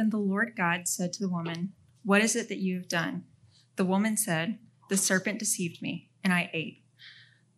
Then 0.00 0.08
the 0.08 0.16
Lord 0.16 0.54
God 0.56 0.88
said 0.88 1.12
to 1.12 1.20
the 1.20 1.28
woman, 1.28 1.74
What 2.04 2.22
is 2.22 2.34
it 2.34 2.48
that 2.48 2.56
you 2.56 2.76
have 2.76 2.88
done? 2.88 3.24
The 3.76 3.84
woman 3.84 4.16
said, 4.16 4.58
The 4.88 4.96
serpent 4.96 5.38
deceived 5.38 5.82
me, 5.82 6.08
and 6.24 6.32
I 6.32 6.48
ate. 6.54 6.84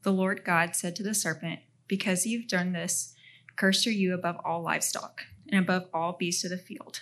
The 0.02 0.10
Lord 0.10 0.44
God 0.44 0.75
said 0.75 0.97
to 0.97 1.05
the 1.05 1.15
serpent, 1.15 1.60
Because 1.86 2.26
you've 2.26 2.49
done 2.49 2.73
this, 2.73 3.15
cursed 3.55 3.86
are 3.86 3.92
you 3.92 4.13
above 4.13 4.39
all 4.44 4.60
livestock, 4.60 5.20
and 5.52 5.60
above 5.60 5.84
all 5.94 6.17
beasts 6.18 6.42
of 6.42 6.50
the 6.50 6.58
field. 6.58 6.99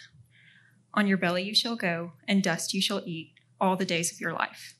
On 0.93 1.07
your 1.07 1.17
belly 1.17 1.45
you 1.45 1.55
shall 1.55 1.75
go, 1.75 2.13
and 2.29 2.43
dust 2.43 2.75
you 2.75 2.83
shall 2.83 3.01
eat 3.07 3.33
all 3.59 3.77
the 3.77 3.87
days 3.87 4.13
of 4.13 4.21
your 4.21 4.35
life. 4.35 4.75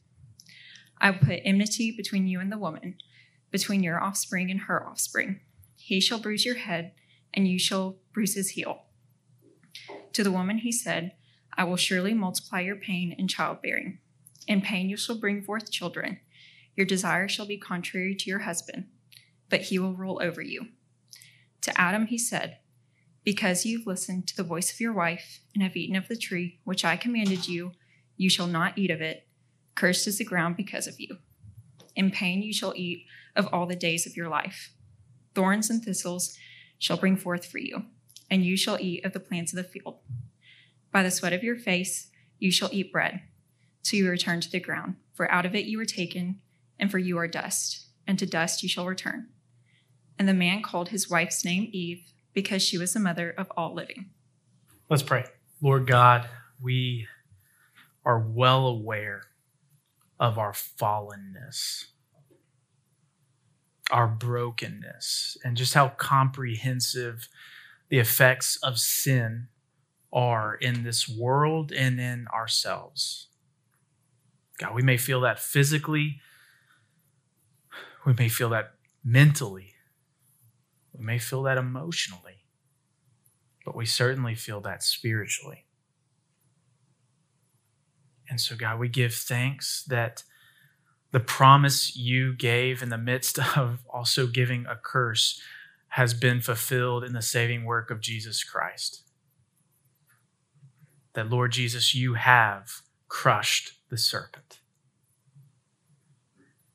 I 0.99 1.11
will 1.11 1.21
put 1.21 1.41
enmity 1.43 1.91
between 1.91 2.27
you 2.27 2.39
and 2.39 2.53
the 2.53 2.59
woman, 2.59 2.97
between 3.51 3.83
your 3.83 3.99
offspring 3.99 4.51
and 4.51 4.61
her 4.61 4.87
offspring. 4.87 5.41
He 5.79 6.03
shall 6.03 6.21
bruise 6.21 6.45
your 6.45 6.57
head, 6.57 6.93
and 7.33 7.49
you 7.49 7.59
shall 7.59 7.97
bruise 8.13 8.35
his 8.35 8.51
heel. 8.51 8.83
To 10.13 10.25
the 10.25 10.33
woman 10.33 10.59
he 10.59 10.73
said, 10.73 11.13
I 11.57 11.65
will 11.65 11.77
surely 11.77 12.15
multiply 12.15 12.61
your 12.61 12.77
pain 12.77 13.15
in 13.17 13.29
childbearing. 13.29 13.99
In 14.47 14.61
pain 14.61 14.89
you 14.89 14.97
shall 14.97 15.19
bring 15.19 15.43
forth 15.43 15.71
children. 15.71 16.21
Your 16.77 16.87
desire 16.87 17.29
shall 17.29 17.47
be 17.47 17.59
contrary 17.59 18.15
to 18.15 18.31
your 18.31 18.41
husband, 18.41 18.87
but 19.49 19.63
he 19.63 19.79
will 19.79 19.95
rule 19.95 20.21
over 20.23 20.41
you. 20.43 20.69
To 21.63 21.81
Adam 21.81 22.07
he 22.07 22.19
said, 22.19 22.59
Because 23.25 23.67
you've 23.67 23.87
listened 23.87 24.27
to 24.29 24.37
the 24.37 24.43
voice 24.43 24.73
of 24.73 24.81
your 24.81 24.93
wife 24.93 25.41
and 25.55 25.63
have 25.63 25.77
eaten 25.77 25.97
of 25.97 26.09
the 26.09 26.17
tree 26.17 26.61
which 26.65 26.85
I 26.85 26.97
commanded 26.97 27.47
you, 27.47 27.73
you 28.17 28.31
shall 28.31 28.47
not 28.47 28.79
eat 28.79 28.91
of 28.91 29.01
it. 29.01 29.27
Cursed 29.75 30.07
is 30.07 30.19
the 30.19 30.25
ground 30.25 30.57
because 30.57 30.87
of 30.87 30.99
you. 30.99 31.19
In 31.95 32.11
pain 32.11 32.43
you 32.43 32.53
shall 32.53 32.73
eat 32.75 33.05
of 33.37 33.47
all 33.53 33.67
the 33.67 33.77
days 33.77 34.07
of 34.07 34.17
your 34.17 34.29
life. 34.29 34.73
Thorns 35.35 35.71
and 35.71 35.83
thistles 35.83 36.37
shall 36.79 36.97
bring 36.97 37.17
forth 37.17 37.47
for 37.47 37.59
you 37.59 37.85
and 38.31 38.45
you 38.45 38.57
shall 38.57 38.79
eat 38.81 39.05
of 39.05 39.13
the 39.13 39.21
plants 39.21 39.53
of 39.53 39.57
the 39.57 39.65
field. 39.65 39.99
By 40.93 41.03
the 41.03 41.11
sweat 41.11 41.33
of 41.33 41.43
your 41.43 41.57
face 41.57 42.11
you 42.39 42.51
shall 42.51 42.71
eat 42.73 42.93
bread, 42.93 43.23
till 43.83 43.99
you 43.99 44.09
return 44.09 44.41
to 44.41 44.51
the 44.51 44.61
ground. 44.61 44.97
For 45.13 45.31
out 45.31 45.45
of 45.45 45.55
it 45.55 45.67
you 45.67 45.77
were 45.77 45.85
taken, 45.85 46.41
and 46.79 46.91
for 46.91 46.99
you 46.99 47.19
are 47.19 47.29
dust, 47.29 47.87
and 48.07 48.19
to 48.19 48.27
dust 48.27 48.63
you 48.63 48.69
shall 48.69 48.87
return. 48.87 49.29
And 50.19 50.29
the 50.29 50.35
man 50.35 50.63
called 50.63 50.89
his 50.91 51.11
wife's 51.11 51.45
name 51.45 51.69
Eve, 51.73 52.13
because 52.33 52.63
she 52.63 52.79
was 52.79 52.93
the 52.93 53.01
mother 53.01 53.35
of 53.37 53.51
all 53.57 53.75
living. 53.75 54.11
Let's 54.89 55.03
pray. 55.03 55.25
Lord 55.61 55.87
God, 55.87 56.29
we 56.61 57.07
are 58.05 58.19
well 58.19 58.67
aware 58.67 59.25
of 60.19 60.39
our 60.39 60.53
fallenness, 60.53 61.87
our 63.91 64.07
brokenness, 64.07 65.37
and 65.45 65.57
just 65.57 65.75
how 65.75 65.89
comprehensive 65.89 67.29
the 67.91 67.99
effects 67.99 68.57
of 68.63 68.79
sin 68.79 69.49
are 70.13 70.55
in 70.55 70.85
this 70.85 71.09
world 71.09 71.73
and 71.73 72.01
in 72.01 72.27
ourselves. 72.29 73.29
God, 74.59 74.75
we 74.75 74.83
may 74.83 74.97
feel 74.97 75.21
that 75.23 75.39
physically, 75.39 76.21
we 78.07 78.15
may 78.15 78.29
feel 78.29 78.49
that 78.51 78.75
mentally, 79.05 79.75
we 80.93 81.05
may 81.05 81.19
feel 81.19 81.43
that 81.45 81.59
emotionally, 81.59 82.45
but 83.65 83.77
we 83.77 83.87
certainly 83.87 84.35
feel 84.35 84.61
that 84.61 84.83
spiritually. 84.83 85.67
And 88.29 88.41
so, 88.41 88.55
God, 88.55 88.79
we 88.79 88.89
give 88.89 89.15
thanks 89.15 89.85
that 89.89 90.23
the 91.11 91.21
promise 91.21 91.97
you 91.97 92.35
gave 92.35 92.83
in 92.83 92.89
the 92.89 92.99
midst 92.99 93.39
of 93.57 93.81
also 93.93 94.27
giving 94.27 94.67
a 94.67 94.77
curse 94.77 95.41
has 95.91 96.15
been 96.15 96.41
fulfilled 96.41 97.05
in 97.05 97.13
the 97.13 97.23
saving 97.23 97.65
work 97.65 97.91
of 97.91 98.01
Jesus 98.01 98.45
Christ. 98.45 99.03
That, 101.15 101.29
Lord 101.29 101.53
Jesus, 101.53 101.95
you 101.95 102.15
have 102.15 102.83
crushed 103.09 103.73
the 103.89 103.99
serpent. 103.99 104.61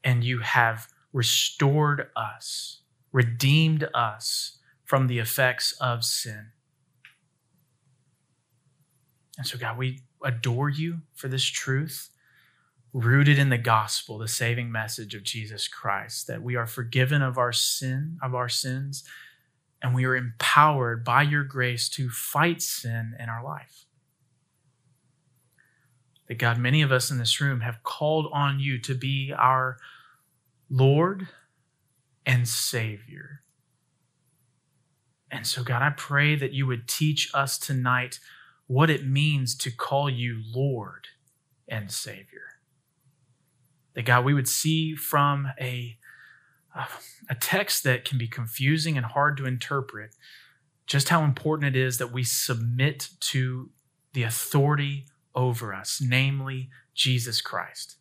And 0.03 0.23
you 0.23 0.39
have 0.39 0.89
restored 1.13 2.09
us, 2.15 2.81
redeemed 3.11 3.87
us 3.93 4.57
from 4.83 5.07
the 5.07 5.19
effects 5.19 5.71
of 5.79 6.03
sin. 6.03 6.51
And 9.37 9.47
so, 9.47 9.57
God, 9.57 9.77
we 9.77 10.01
adore 10.23 10.69
you 10.69 11.01
for 11.13 11.27
this 11.29 11.45
truth 11.45 12.09
rooted 12.95 13.37
in 13.37 13.49
the 13.49 13.57
gospel, 13.57 14.17
the 14.17 14.25
saving 14.25 14.71
message 14.71 15.15
of 15.15 15.23
Jesus 15.23 15.67
Christ, 15.67 16.27
that 16.27 16.41
we 16.41 16.55
are 16.55 16.65
forgiven 16.65 17.21
of 17.21 17.37
our 17.37 17.51
sin, 17.51 18.17
of 18.23 18.33
our 18.33 18.47
sins, 18.47 19.03
and 19.81 19.93
we 19.93 20.05
are 20.05 20.15
empowered 20.15 21.03
by 21.03 21.21
your 21.21 21.43
grace 21.43 21.89
to 21.89 22.09
fight 22.09 22.61
sin 22.61 23.13
in 23.19 23.27
our 23.27 23.43
life. 23.43 23.85
That 26.29 26.39
God, 26.39 26.57
many 26.57 26.81
of 26.81 26.93
us 26.93 27.11
in 27.11 27.17
this 27.17 27.41
room 27.41 27.59
have 27.59 27.83
called 27.83 28.29
on 28.31 28.61
you 28.61 28.79
to 28.83 28.95
be 28.95 29.33
our 29.37 29.75
Lord 30.69 31.27
and 32.25 32.47
Savior. 32.47 33.41
And 35.29 35.45
so, 35.45 35.63
God, 35.63 35.81
I 35.81 35.89
pray 35.89 36.35
that 36.35 36.53
you 36.53 36.65
would 36.65 36.87
teach 36.87 37.29
us 37.33 37.59
tonight 37.59 38.21
what 38.67 38.89
it 38.89 39.05
means 39.05 39.53
to 39.57 39.69
call 39.69 40.09
you 40.09 40.41
Lord 40.53 41.07
and 41.67 41.91
Savior. 41.91 42.55
That 43.95 44.05
God, 44.05 44.25
we 44.25 44.33
would 44.33 44.47
see 44.47 44.95
from 44.95 45.47
a, 45.59 45.97
a 47.29 47.35
text 47.35 47.83
that 47.83 48.05
can 48.05 48.17
be 48.17 48.27
confusing 48.27 48.97
and 48.97 49.05
hard 49.05 49.37
to 49.37 49.45
interpret 49.45 50.15
just 50.87 51.09
how 51.09 51.23
important 51.23 51.75
it 51.75 51.79
is 51.79 51.97
that 51.97 52.11
we 52.11 52.23
submit 52.23 53.09
to 53.19 53.69
the 54.13 54.23
authority 54.23 55.05
over 55.33 55.73
us, 55.73 56.01
namely 56.01 56.69
Jesus 56.93 57.41
Christ. 57.41 57.97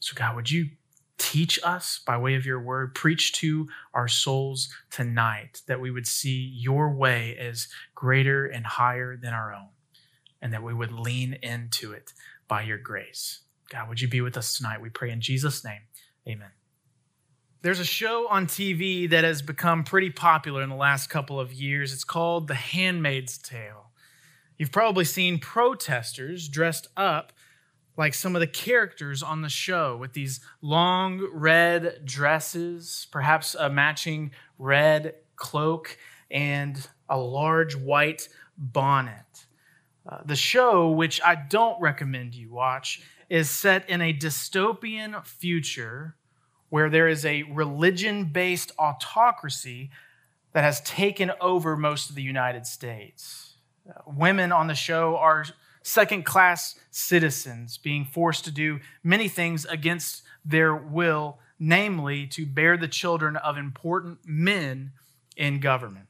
So, 0.00 0.14
God, 0.16 0.34
would 0.34 0.50
you 0.50 0.70
teach 1.18 1.58
us 1.62 2.00
by 2.04 2.16
way 2.16 2.34
of 2.34 2.44
your 2.44 2.60
word, 2.60 2.94
preach 2.94 3.32
to 3.34 3.68
our 3.94 4.08
souls 4.08 4.74
tonight 4.90 5.62
that 5.68 5.80
we 5.80 5.90
would 5.90 6.06
see 6.06 6.52
your 6.54 6.92
way 6.92 7.36
as 7.36 7.68
greater 7.94 8.46
and 8.46 8.66
higher 8.66 9.16
than 9.16 9.32
our 9.32 9.54
own, 9.54 9.68
and 10.40 10.52
that 10.52 10.64
we 10.64 10.74
would 10.74 10.90
lean 10.90 11.34
into 11.42 11.92
it 11.92 12.12
by 12.48 12.62
your 12.62 12.78
grace. 12.78 13.40
God, 13.72 13.88
would 13.88 14.02
you 14.02 14.08
be 14.08 14.20
with 14.20 14.36
us 14.36 14.56
tonight? 14.56 14.82
We 14.82 14.90
pray 14.90 15.10
in 15.10 15.22
Jesus' 15.22 15.64
name. 15.64 15.80
Amen. 16.28 16.50
There's 17.62 17.80
a 17.80 17.86
show 17.86 18.28
on 18.28 18.46
TV 18.46 19.08
that 19.08 19.24
has 19.24 19.40
become 19.40 19.82
pretty 19.82 20.10
popular 20.10 20.62
in 20.62 20.68
the 20.68 20.76
last 20.76 21.08
couple 21.08 21.40
of 21.40 21.54
years. 21.54 21.94
It's 21.94 22.04
called 22.04 22.48
The 22.48 22.54
Handmaid's 22.54 23.38
Tale. 23.38 23.90
You've 24.58 24.72
probably 24.72 25.06
seen 25.06 25.38
protesters 25.38 26.48
dressed 26.48 26.88
up 26.98 27.32
like 27.96 28.12
some 28.12 28.36
of 28.36 28.40
the 28.40 28.46
characters 28.46 29.22
on 29.22 29.40
the 29.40 29.48
show 29.48 29.96
with 29.96 30.12
these 30.12 30.40
long 30.60 31.26
red 31.32 32.04
dresses, 32.04 33.06
perhaps 33.10 33.54
a 33.54 33.70
matching 33.70 34.32
red 34.58 35.14
cloak, 35.36 35.96
and 36.30 36.88
a 37.08 37.16
large 37.16 37.74
white 37.74 38.28
bonnet. 38.58 39.46
Uh, 40.06 40.18
the 40.26 40.36
show, 40.36 40.90
which 40.90 41.22
I 41.24 41.36
don't 41.36 41.80
recommend 41.80 42.34
you 42.34 42.50
watch, 42.50 43.02
is 43.32 43.48
set 43.48 43.88
in 43.88 44.02
a 44.02 44.12
dystopian 44.12 45.24
future 45.24 46.14
where 46.68 46.90
there 46.90 47.08
is 47.08 47.24
a 47.24 47.44
religion 47.44 48.26
based 48.26 48.70
autocracy 48.78 49.90
that 50.52 50.62
has 50.62 50.82
taken 50.82 51.32
over 51.40 51.74
most 51.74 52.10
of 52.10 52.14
the 52.14 52.22
United 52.22 52.66
States. 52.66 53.54
Uh, 53.88 54.02
women 54.06 54.52
on 54.52 54.66
the 54.66 54.74
show 54.74 55.16
are 55.16 55.46
second 55.82 56.26
class 56.26 56.78
citizens 56.90 57.78
being 57.78 58.04
forced 58.04 58.44
to 58.44 58.50
do 58.50 58.78
many 59.02 59.28
things 59.28 59.64
against 59.64 60.22
their 60.44 60.76
will, 60.76 61.38
namely 61.58 62.26
to 62.26 62.44
bear 62.44 62.76
the 62.76 62.86
children 62.86 63.36
of 63.36 63.56
important 63.56 64.18
men 64.26 64.92
in 65.38 65.58
government. 65.58 66.06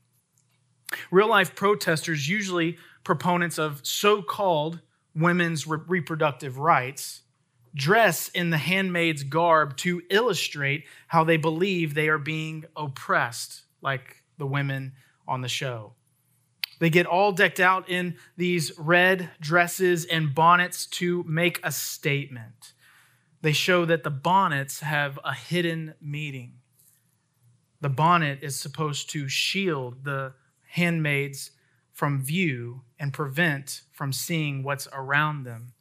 Real 1.13 1.29
life 1.29 1.55
protesters, 1.55 2.29
usually 2.29 2.79
proponents 3.05 3.61
of 3.61 3.81
so 3.85 4.23
called 4.23 4.81
women's 5.15 5.67
re- 5.67 5.79
reproductive 5.87 6.59
rights 6.59 7.23
dress 7.75 8.29
in 8.29 8.51
the 8.51 8.59
handmaid's 8.59 9.23
garb 9.25 9.77
to 9.79 10.03
illustrate 10.11 10.85
how 11.09 11.25
they 11.25 11.37
believe 11.37 11.95
they 11.95 12.09
are 12.09 12.19
being 12.19 12.65
oppressed, 12.77 13.63
like 13.81 14.23
the 14.39 14.47
women 14.47 14.93
on 15.27 15.41
the 15.41 15.49
show. 15.49 15.95
They 16.79 16.91
get 16.91 17.07
all 17.07 17.33
decked 17.33 17.61
out 17.61 17.89
in 17.89 18.17
these 18.37 18.77
red 18.77 19.31
dresses 19.41 20.05
and 20.05 20.35
bonnets 20.35 20.87
to 20.87 21.25
make 21.29 21.61
a 21.63 21.71
statement. 21.71 22.73
They 23.41 23.53
show 23.53 23.85
that 23.85 24.05
the 24.05 24.11
bonnets 24.11 24.81
have 24.81 25.19
a 25.25 25.35
hidden 25.35 25.95
meaning. 26.01 26.55
The 27.81 27.89
bonnet 27.89 28.41
is 28.43 28.59
supposed 28.59 29.11
to 29.11 29.29
shield 29.29 30.05
the 30.05 30.35
handmaids 30.71 31.53
from 31.93 32.23
view 32.23 32.83
and 32.99 33.13
prevent 33.13 33.83
from 33.93 34.13
seeing 34.13 34.63
what's 34.63 34.89
around 34.93 35.45
them, 35.45 35.75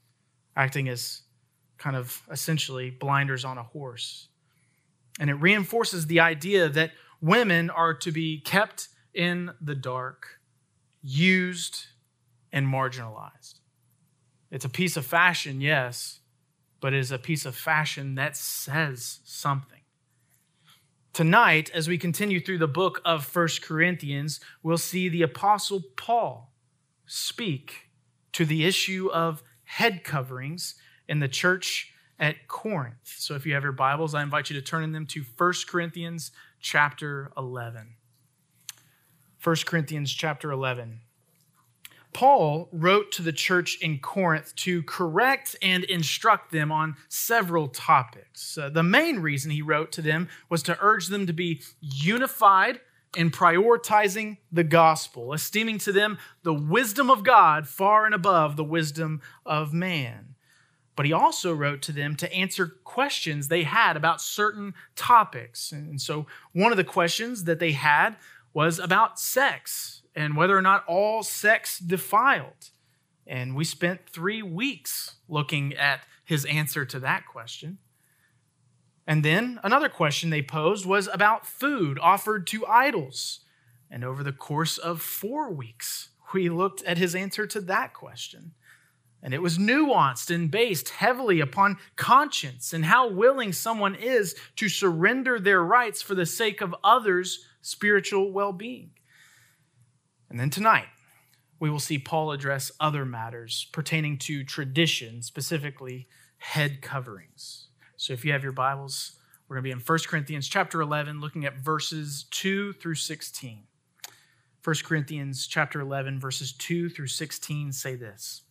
acting 0.56 0.90
as 0.90 1.22
kind 1.78 1.96
of 1.96 2.22
essentially 2.30 2.90
blinders 2.92 3.44
on 3.44 3.58
a 3.58 3.64
horse. 3.64 4.28
And 5.20 5.30
it 5.30 5.36
reinforces 5.36 6.08
the 6.08 6.20
idea 6.20 6.70
that 6.70 6.92
women 7.22 7.70
are 7.70 7.94
to 7.94 8.12
be 8.12 8.40
kept 8.40 8.90
in 9.14 9.52
the 9.62 9.76
dark, 9.76 10.40
used, 11.02 11.88
and 12.52 12.68
marginalized. 12.68 13.56
It's 14.50 14.66
a 14.66 14.70
piece 14.70 14.98
of 14.98 15.06
fashion, 15.06 15.62
yes, 15.62 16.20
but 16.82 16.94
it 16.94 17.00
is 17.00 17.12
a 17.12 17.18
piece 17.18 17.46
of 17.46 17.56
fashion 17.56 18.16
that 18.16 18.36
says 18.36 19.20
something. 19.24 19.81
Tonight, 21.14 21.70
as 21.74 21.90
we 21.90 21.98
continue 21.98 22.40
through 22.40 22.60
the 22.60 22.70
book 22.70 23.02
of 23.04 23.26
First 23.26 23.62
Corinthians, 23.62 24.40
we'll 24.64 24.78
see 24.78 25.10
the 25.10 25.24
Apostle 25.24 25.84
Paul 25.98 26.54
speak 27.06 27.90
to 28.32 28.46
the 28.46 28.66
issue 28.66 29.10
of 29.12 29.44
head 29.64 30.06
coverings 30.06 30.76
in 31.10 31.20
the 31.20 31.28
church 31.28 31.94
at 32.18 32.48
Corinth. 32.48 32.96
So 33.04 33.36
if 33.36 33.46
you 33.46 33.54
have 33.56 33.64
your 33.64 33.74
Bibles, 33.74 34.16
I 34.16 34.24
invite 34.24 34.50
you 34.50 34.56
to 34.56 34.66
turn 34.66 34.84
in 34.84 34.94
them 34.94 35.06
to 35.08 35.22
First 35.24 35.68
Corinthians 35.68 36.32
chapter 36.62 37.34
11. 37.36 37.96
1 39.44 39.56
Corinthians 39.66 40.14
chapter 40.14 40.50
11. 40.50 41.02
Paul 42.14 42.68
wrote 42.72 43.12
to 43.14 43.22
the 43.22 43.32
church 43.32 43.78
in 43.82 44.00
Corinth 44.00 44.56
to 44.58 44.84
correct 44.84 45.56
and 45.62 45.84
instruct 45.86 46.52
them 46.52 46.72
on 46.72 46.96
several 47.08 47.68
topics. 47.68 48.58
Uh, 48.58 48.70
the 48.70 48.84
main 48.84 49.20
reason 49.20 49.52
he 49.52 49.62
wrote 49.62 49.92
to 49.94 50.02
them 50.02 50.28
was 50.50 50.62
to 50.64 50.78
urge 50.82 51.08
them 51.08 51.26
to 51.28 51.34
be 51.34 51.62
unified 51.80 52.82
in 53.16 53.30
prioritizing 53.30 54.38
the 54.52 54.64
gospel, 54.64 55.34
esteeming 55.34 55.78
to 55.80 55.92
them 55.92 56.18
the 56.44 56.54
wisdom 56.54 57.10
of 57.10 57.24
God 57.24 57.68
far 57.68 58.06
and 58.06 58.16
above 58.16 58.56
the 58.56 58.64
wisdom 58.64 59.22
of 59.46 59.74
man. 59.74 60.36
But 60.96 61.06
he 61.06 61.14
also 61.14 61.54
wrote 61.54 61.82
to 61.84 61.92
them 61.92 62.16
to 62.18 62.34
answer 62.34 62.68
questions 62.84 63.48
they 63.48 63.64
had 63.64 63.96
about 63.96 64.22
certain 64.22 64.74
topics. 64.96 65.72
And 65.72 66.00
so 66.00 66.28
one 66.54 66.72
of 66.72 66.78
the 66.78 66.84
questions 66.84 67.46
that 67.46 67.60
they 67.60 67.72
had 67.72 68.18
was 68.54 68.80
about 68.80 69.20
sex 69.20 70.01
and 70.16 70.36
whether 70.36 70.58
or 70.58 70.62
not 70.62 70.84
all 70.88 71.24
sex 71.24 71.80
defiled. 71.80 72.72
And 73.26 73.56
we 73.56 73.64
spent 73.64 74.10
three 74.10 74.42
weeks 74.42 75.16
looking 75.28 75.74
at 75.74 76.02
his 76.26 76.46
answer 76.46 76.86
to 76.86 77.00
that 77.00 77.26
question. 77.26 77.78
And 79.08 79.24
then 79.24 79.60
another 79.64 79.90
question 79.90 80.30
they 80.30 80.42
posed 80.42 80.86
was 80.86 81.10
about 81.12 81.46
food 81.46 81.98
offered 82.02 82.48
to 82.48 82.66
idols. 82.66 83.42
And 83.90 84.04
over 84.04 84.24
the 84.24 84.32
course 84.32 84.78
of 84.78 85.02
four 85.02 85.50
weeks, 85.50 86.10
we 86.34 86.50
looked 86.50 86.84
at 86.84 86.98
his 86.98 87.16
answer 87.16 87.46
to 87.48 87.62
that 87.62 87.94
question. 87.94 88.54
And 89.24 89.34
it 89.34 89.42
was 89.42 89.58
nuanced 89.58 90.34
and 90.34 90.50
based 90.50 90.90
heavily 90.90 91.42
upon 91.42 91.78
conscience 91.96 92.74
and 92.74 92.86
how 92.86 93.10
willing 93.10 93.54
someone 93.54 93.96
is 93.96 94.36
to 94.56 94.68
surrender 94.68 95.40
their 95.40 95.64
rights 95.64 96.02
for 96.02 96.16
the 96.16 96.26
sake 96.26 96.62
of 96.62 96.76
others' 96.84 97.46
spiritual 97.62 98.32
well 98.32 98.54
being. 98.54 98.92
And 100.32 100.40
then 100.40 100.50
tonight, 100.50 100.88
we 101.60 101.70
will 101.70 101.80
see 101.80 102.00
Paul 102.00 102.32
address 102.32 102.72
other 102.80 103.04
matters 103.04 103.68
pertaining 103.74 104.18
to 104.20 104.46
tradition, 104.46 105.22
specifically 105.22 106.08
head 106.38 106.82
coverings. 106.82 107.68
So 107.98 108.14
if 108.14 108.24
you 108.24 108.32
have 108.32 108.42
your 108.42 108.54
Bibles, 108.54 109.20
we're 109.48 109.58
going 109.58 109.64
to 109.64 109.68
be 109.68 109.72
in 109.72 109.86
1 109.86 110.00
Corinthians 110.08 110.48
chapter 110.48 110.80
11 110.80 111.20
looking 111.20 111.44
at 111.44 111.58
verses 111.58 112.28
2 112.32 112.72
through 112.74 112.96
16. 112.96 113.64
1 114.64 114.76
Corinthians 114.86 115.48
chapter 115.48 115.82
11 115.82 116.18
verses 116.18 116.54
2 116.54 116.90
through 116.90 117.08
16 117.08 117.74
say 117.74 117.96
this. 117.96 118.44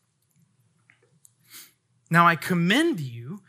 Now 2.10 2.26
I 2.26 2.36
commend 2.36 3.00
you 3.00 3.40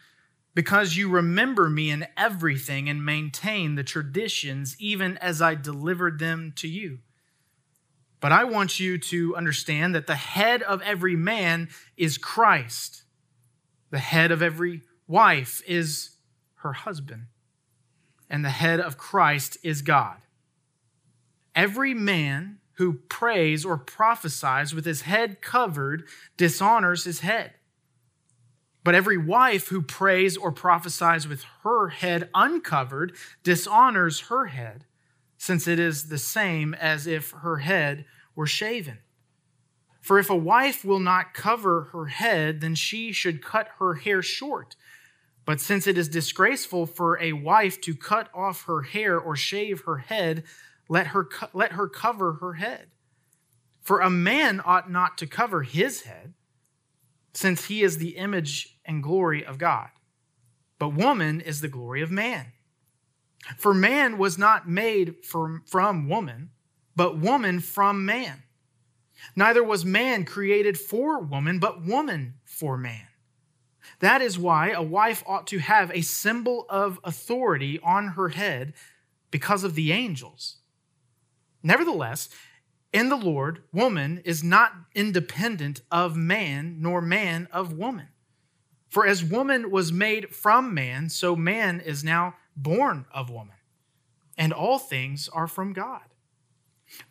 because 0.55 0.95
you 0.95 1.09
remember 1.09 1.69
me 1.69 1.91
in 1.91 2.07
everything 2.15 2.87
and 2.87 3.03
maintain 3.03 3.75
the 3.75 3.83
traditions 3.83 4.77
even 4.79 5.17
as 5.17 5.41
I 5.41 5.55
delivered 5.55 6.19
them 6.19 6.53
to 6.55 6.69
you. 6.69 6.99
But 8.21 8.31
I 8.31 8.43
want 8.43 8.79
you 8.79 8.99
to 8.99 9.35
understand 9.35 9.95
that 9.95 10.07
the 10.07 10.15
head 10.15 10.61
of 10.61 10.81
every 10.83 11.15
man 11.15 11.69
is 11.97 12.19
Christ. 12.19 13.03
The 13.89 13.99
head 13.99 14.31
of 14.31 14.43
every 14.43 14.83
wife 15.07 15.61
is 15.67 16.11
her 16.57 16.73
husband. 16.73 17.25
And 18.29 18.45
the 18.45 18.51
head 18.51 18.79
of 18.79 18.97
Christ 18.97 19.57
is 19.63 19.81
God. 19.81 20.17
Every 21.55 21.93
man 21.95 22.59
who 22.73 22.93
prays 23.09 23.65
or 23.65 23.77
prophesies 23.77 24.73
with 24.73 24.85
his 24.85 25.01
head 25.01 25.41
covered 25.41 26.03
dishonors 26.37 27.03
his 27.03 27.21
head. 27.21 27.55
But 28.83 28.95
every 28.95 29.17
wife 29.17 29.67
who 29.67 29.81
prays 29.81 30.37
or 30.37 30.51
prophesies 30.51 31.27
with 31.27 31.43
her 31.63 31.89
head 31.89 32.29
uncovered 32.33 33.15
dishonors 33.43 34.21
her 34.21 34.45
head 34.45 34.85
since 35.41 35.67
it 35.67 35.79
is 35.79 36.09
the 36.09 36.19
same 36.19 36.75
as 36.75 37.07
if 37.07 37.31
her 37.31 37.57
head 37.57 38.05
were 38.35 38.45
shaven. 38.45 38.99
For 39.99 40.19
if 40.19 40.29
a 40.29 40.35
wife 40.35 40.85
will 40.85 40.99
not 40.99 41.33
cover 41.33 41.89
her 41.93 42.05
head, 42.05 42.61
then 42.61 42.75
she 42.75 43.11
should 43.11 43.43
cut 43.43 43.67
her 43.79 43.95
hair 43.95 44.21
short. 44.21 44.75
But 45.43 45.59
since 45.59 45.87
it 45.87 45.97
is 45.97 46.07
disgraceful 46.09 46.85
for 46.85 47.19
a 47.19 47.33
wife 47.33 47.81
to 47.81 47.95
cut 47.95 48.29
off 48.35 48.65
her 48.65 48.83
hair 48.83 49.19
or 49.19 49.35
shave 49.35 49.81
her 49.85 49.97
head, 49.97 50.43
let 50.87 51.07
her, 51.07 51.27
let 51.53 51.71
her 51.71 51.87
cover 51.87 52.33
her 52.33 52.53
head. 52.53 52.91
For 53.81 53.99
a 53.99 54.11
man 54.11 54.61
ought 54.63 54.91
not 54.91 55.17
to 55.17 55.25
cover 55.25 55.63
his 55.63 56.03
head, 56.03 56.35
since 57.33 57.65
he 57.65 57.81
is 57.81 57.97
the 57.97 58.15
image 58.15 58.77
and 58.85 59.01
glory 59.01 59.43
of 59.43 59.57
God. 59.57 59.89
But 60.77 60.89
woman 60.89 61.41
is 61.41 61.61
the 61.61 61.67
glory 61.67 62.03
of 62.03 62.11
man. 62.11 62.53
For 63.57 63.73
man 63.73 64.17
was 64.17 64.37
not 64.37 64.69
made 64.69 65.25
from, 65.25 65.63
from 65.65 66.07
woman, 66.07 66.51
but 66.95 67.17
woman 67.17 67.59
from 67.59 68.05
man. 68.05 68.43
Neither 69.35 69.63
was 69.63 69.85
man 69.85 70.25
created 70.25 70.79
for 70.79 71.19
woman, 71.19 71.59
but 71.59 71.83
woman 71.83 72.35
for 72.43 72.77
man. 72.77 73.07
That 73.99 74.21
is 74.21 74.37
why 74.37 74.71
a 74.71 74.81
wife 74.81 75.23
ought 75.27 75.47
to 75.47 75.59
have 75.59 75.91
a 75.91 76.01
symbol 76.01 76.65
of 76.69 76.99
authority 77.03 77.79
on 77.83 78.09
her 78.09 78.29
head 78.29 78.73
because 79.29 79.63
of 79.63 79.75
the 79.75 79.91
angels. 79.91 80.57
Nevertheless, 81.63 82.29
in 82.91 83.09
the 83.09 83.15
Lord, 83.15 83.63
woman 83.71 84.21
is 84.25 84.43
not 84.43 84.73
independent 84.93 85.81
of 85.91 86.17
man, 86.17 86.77
nor 86.79 87.01
man 87.01 87.47
of 87.51 87.73
woman. 87.73 88.07
For 88.89 89.05
as 89.05 89.23
woman 89.23 89.71
was 89.71 89.93
made 89.93 90.35
from 90.35 90.73
man, 90.73 91.09
so 91.09 91.35
man 91.35 91.79
is 91.79 92.03
now 92.03 92.35
born 92.55 93.05
of 93.13 93.29
woman. 93.29 93.55
And 94.37 94.53
all 94.53 94.79
things 94.79 95.29
are 95.29 95.47
from 95.47 95.73
God. 95.73 96.01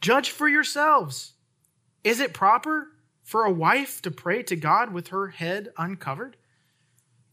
Judge 0.01 0.31
for 0.31 0.49
yourselves. 0.49 1.35
Is 2.03 2.21
it 2.21 2.35
proper 2.35 2.89
for 3.23 3.45
a 3.45 3.53
wife 3.53 4.03
to 4.03 4.11
pray 4.11 4.43
to 4.45 4.57
God 4.57 4.93
with 4.93 5.09
her 5.09 5.29
head 5.29 5.69
uncovered? 5.77 6.37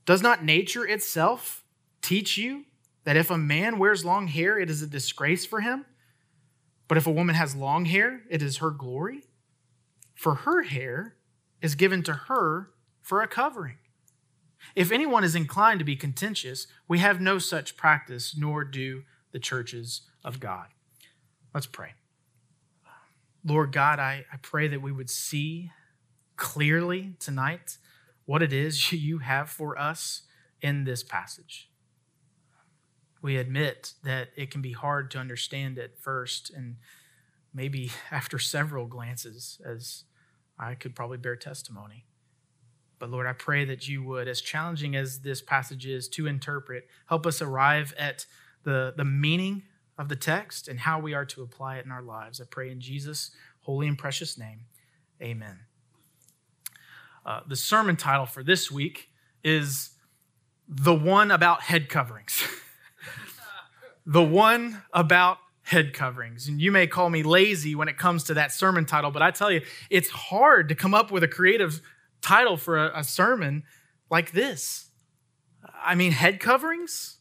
Does 0.05 0.22
not 0.22 0.43
nature 0.43 0.86
itself 0.86 1.63
teach 2.01 2.38
you 2.38 2.65
that 3.03 3.17
if 3.17 3.32
a 3.32 3.38
man 3.38 3.79
wears 3.79 4.05
long 4.05 4.27
hair, 4.27 4.60
it 4.60 4.70
is 4.70 4.82
a 4.82 4.88
disgrace 4.88 5.46
for 5.46 5.62
him? 5.62 5.86
But 6.88 6.98
if 6.98 7.08
a 7.08 7.12
woman 7.12 7.36
has 7.36 7.55
long 7.55 7.86
hair, 7.86 8.22
it 8.29 8.41
is 8.41 8.58
her 8.58 8.72
glory? 8.72 9.24
For 10.15 10.36
her 10.36 10.63
hair 10.63 11.15
is 11.62 11.75
given 11.75 12.03
to 12.03 12.13
her 12.13 12.70
for 13.01 13.22
a 13.22 13.27
covering. 13.27 13.77
If 14.76 14.92
anyone 14.92 15.24
is 15.24 15.36
inclined 15.36 15.80
to 15.80 15.86
be 15.86 15.96
contentious, 15.96 16.68
we 16.88 17.00
have 17.00 17.22
no 17.22 17.40
such 17.40 17.78
practice, 17.78 18.36
nor 18.38 18.64
do 18.64 19.04
the 19.32 19.40
churches 19.40 20.02
of 20.24 20.40
God. 20.40 20.68
Let's 21.54 21.68
pray. 21.68 21.94
Lord 23.44 23.72
God, 23.72 24.00
I, 24.00 24.26
I 24.32 24.38
pray 24.38 24.68
that 24.68 24.82
we 24.82 24.92
would 24.92 25.10
see 25.10 25.72
clearly 26.36 27.14
tonight 27.20 27.78
what 28.26 28.44
it 28.44 28.54
is 28.54 28.92
you 28.92 29.20
have 29.20 29.50
for 29.50 29.78
us 29.78 30.24
in 30.62 30.84
this 30.84 31.04
passage. 31.04 31.70
We 33.22 33.38
admit 33.38 33.94
that 34.04 34.30
it 34.36 34.52
can 34.52 34.62
be 34.62 34.74
hard 34.74 35.10
to 35.12 35.18
understand 35.18 35.80
at 35.80 35.98
first, 35.98 36.52
and 36.52 36.78
maybe 37.54 37.92
after 38.12 38.38
several 38.38 38.86
glances, 38.86 39.60
as 39.66 40.04
I 40.60 40.76
could 40.76 40.96
probably 40.96 41.18
bear 41.18 41.36
testimony. 41.36 42.06
But 43.00 43.12
Lord, 43.12 43.27
I 43.27 43.34
pray 43.34 43.66
that 43.66 43.88
you 43.88 44.04
would, 44.04 44.27
as 44.27 44.42
challenging 44.42 44.96
as 44.96 45.20
this 45.20 45.42
passage 45.42 45.86
is 45.86 46.08
to 46.10 46.27
interpret, 46.27 46.88
help 47.08 47.25
us 47.27 47.42
arrive 47.42 47.94
at 47.98 48.25
the, 48.63 48.94
the 48.98 49.06
meaning 49.06 49.63
of 49.98 50.10
the 50.10 50.16
text 50.16 50.68
and 50.68 50.80
how 50.80 51.00
we 51.00 51.13
are 51.13 51.25
to 51.25 51.42
apply 51.42 51.77
it 51.77 51.86
in 51.86 51.92
our 51.92 52.01
lives. 52.01 52.42
I 52.42 52.46
pray 52.50 52.72
in 52.72 52.80
Jesus' 52.80 53.32
holy 53.62 53.88
and 53.88 53.98
precious 53.98 54.38
name. 54.38 54.62
Amen. 55.22 55.60
Uh, 57.25 57.42
the 57.48 57.56
sermon 57.56 57.96
title 57.96 58.25
for 58.25 58.44
this 58.44 58.72
week 58.72 59.10
is 59.44 59.92
The 60.68 60.94
One 60.94 61.32
About 61.32 61.62
Head 61.62 61.89
Coverings. 61.89 62.44
the 64.06 64.24
One 64.24 64.82
About 64.94 65.39
Head 65.63 65.94
Coverings. 65.94 66.48
And 66.48 66.62
you 66.62 66.72
may 66.72 66.88
call 66.88 67.10
me 67.10 67.24
lazy 67.24 67.75
when 67.75 67.89
it 67.89 67.98
comes 67.98 68.24
to 68.25 68.36
that 68.36 68.54
sermon 68.54 68.86
title, 68.86 69.12
but 69.12 69.22
I 69.22 69.32
tell 69.32 69.51
you, 69.51 69.62
it's 69.89 70.10
hard 70.10 70.70
to 70.70 70.75
come 70.75 70.94
up 70.94 71.12
with 71.12 71.24
a 71.24 71.27
creative 71.27 71.82
title 72.21 72.57
for 72.57 72.77
a, 72.77 73.00
a 73.00 73.03
sermon 73.03 73.63
like 74.09 74.31
this. 74.31 74.89
I 75.83 75.95
mean, 75.95 76.12
head 76.12 76.39
coverings? 76.39 77.17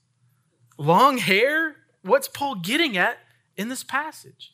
Long 0.79 1.19
hair? 1.19 1.77
what's 2.07 2.29
Paul 2.29 2.57
getting 2.57 2.97
at 2.97 3.19
in 3.57 3.69
this 3.69 3.85
passage? 3.85 4.53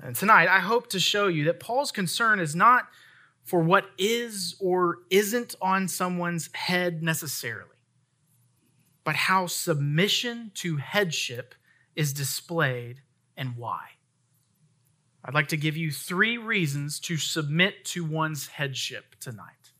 And 0.00 0.14
tonight, 0.14 0.48
I 0.48 0.60
hope 0.60 0.88
to 0.88 1.00
show 1.00 1.28
you 1.28 1.44
that 1.44 1.60
Paul's 1.60 1.90
concern 1.90 2.38
is 2.38 2.54
not 2.54 2.88
for 3.42 3.60
what 3.60 3.86
is 3.98 4.56
or 4.60 4.98
isn't 5.10 5.54
on 5.60 5.88
someone's 5.88 6.50
head 6.54 7.02
necessarily, 7.02 7.76
but 9.02 9.14
how 9.14 9.46
submission 9.46 10.50
to 10.54 10.76
headship 10.76 11.54
is 11.94 12.12
displayed 12.12 13.02
and 13.36 13.56
why. 13.56 13.82
I'd 15.24 15.34
like 15.34 15.48
to 15.48 15.56
give 15.56 15.76
you 15.76 15.90
three 15.90 16.36
reasons 16.36 17.00
to 17.00 17.16
submit 17.16 17.84
to 17.86 18.04
one's 18.04 18.46
headship 18.48 19.16
tonight. 19.20 19.72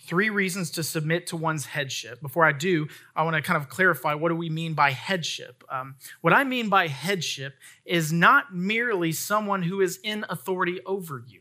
Three 0.00 0.28
reasons 0.28 0.70
to 0.72 0.82
submit 0.82 1.28
to 1.28 1.36
one's 1.36 1.64
headship. 1.64 2.20
Before 2.20 2.44
I 2.44 2.52
do, 2.52 2.88
I 3.16 3.22
want 3.22 3.36
to 3.36 3.42
kind 3.42 3.56
of 3.56 3.68
clarify 3.68 4.14
what 4.14 4.28
do 4.28 4.34
we 4.34 4.50
mean 4.50 4.74
by 4.74 4.90
headship. 4.90 5.62
Um, 5.70 5.94
what 6.20 6.34
I 6.34 6.44
mean 6.44 6.68
by 6.68 6.88
headship 6.88 7.54
is 7.86 8.12
not 8.12 8.54
merely 8.54 9.12
someone 9.12 9.62
who 9.62 9.80
is 9.80 9.98
in 10.02 10.26
authority 10.28 10.80
over 10.84 11.22
you, 11.26 11.40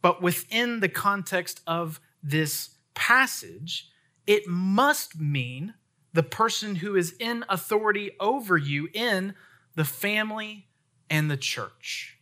but 0.00 0.22
within 0.22 0.80
the 0.80 0.88
context 0.88 1.60
of 1.66 2.00
this 2.22 2.70
passage, 2.94 3.90
it 4.26 4.46
must 4.46 5.18
mean 5.20 5.74
the 6.12 6.22
person 6.22 6.76
who 6.76 6.96
is 6.96 7.14
in 7.18 7.44
authority 7.48 8.12
over 8.18 8.56
you 8.56 8.88
in 8.94 9.34
the 9.74 9.84
family 9.84 10.68
and 11.10 11.30
the 11.30 11.36
church. 11.36 12.17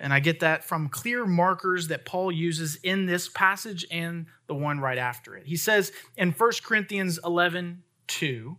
And 0.00 0.14
I 0.14 0.20
get 0.20 0.40
that 0.40 0.64
from 0.64 0.88
clear 0.88 1.26
markers 1.26 1.88
that 1.88 2.06
Paul 2.06 2.32
uses 2.32 2.76
in 2.76 3.04
this 3.04 3.28
passage 3.28 3.84
and 3.90 4.26
the 4.46 4.54
one 4.54 4.80
right 4.80 4.96
after 4.96 5.36
it. 5.36 5.46
He 5.46 5.56
says 5.56 5.92
in 6.16 6.32
1 6.32 6.50
Corinthians 6.64 7.20
11, 7.22 7.82
2, 8.08 8.56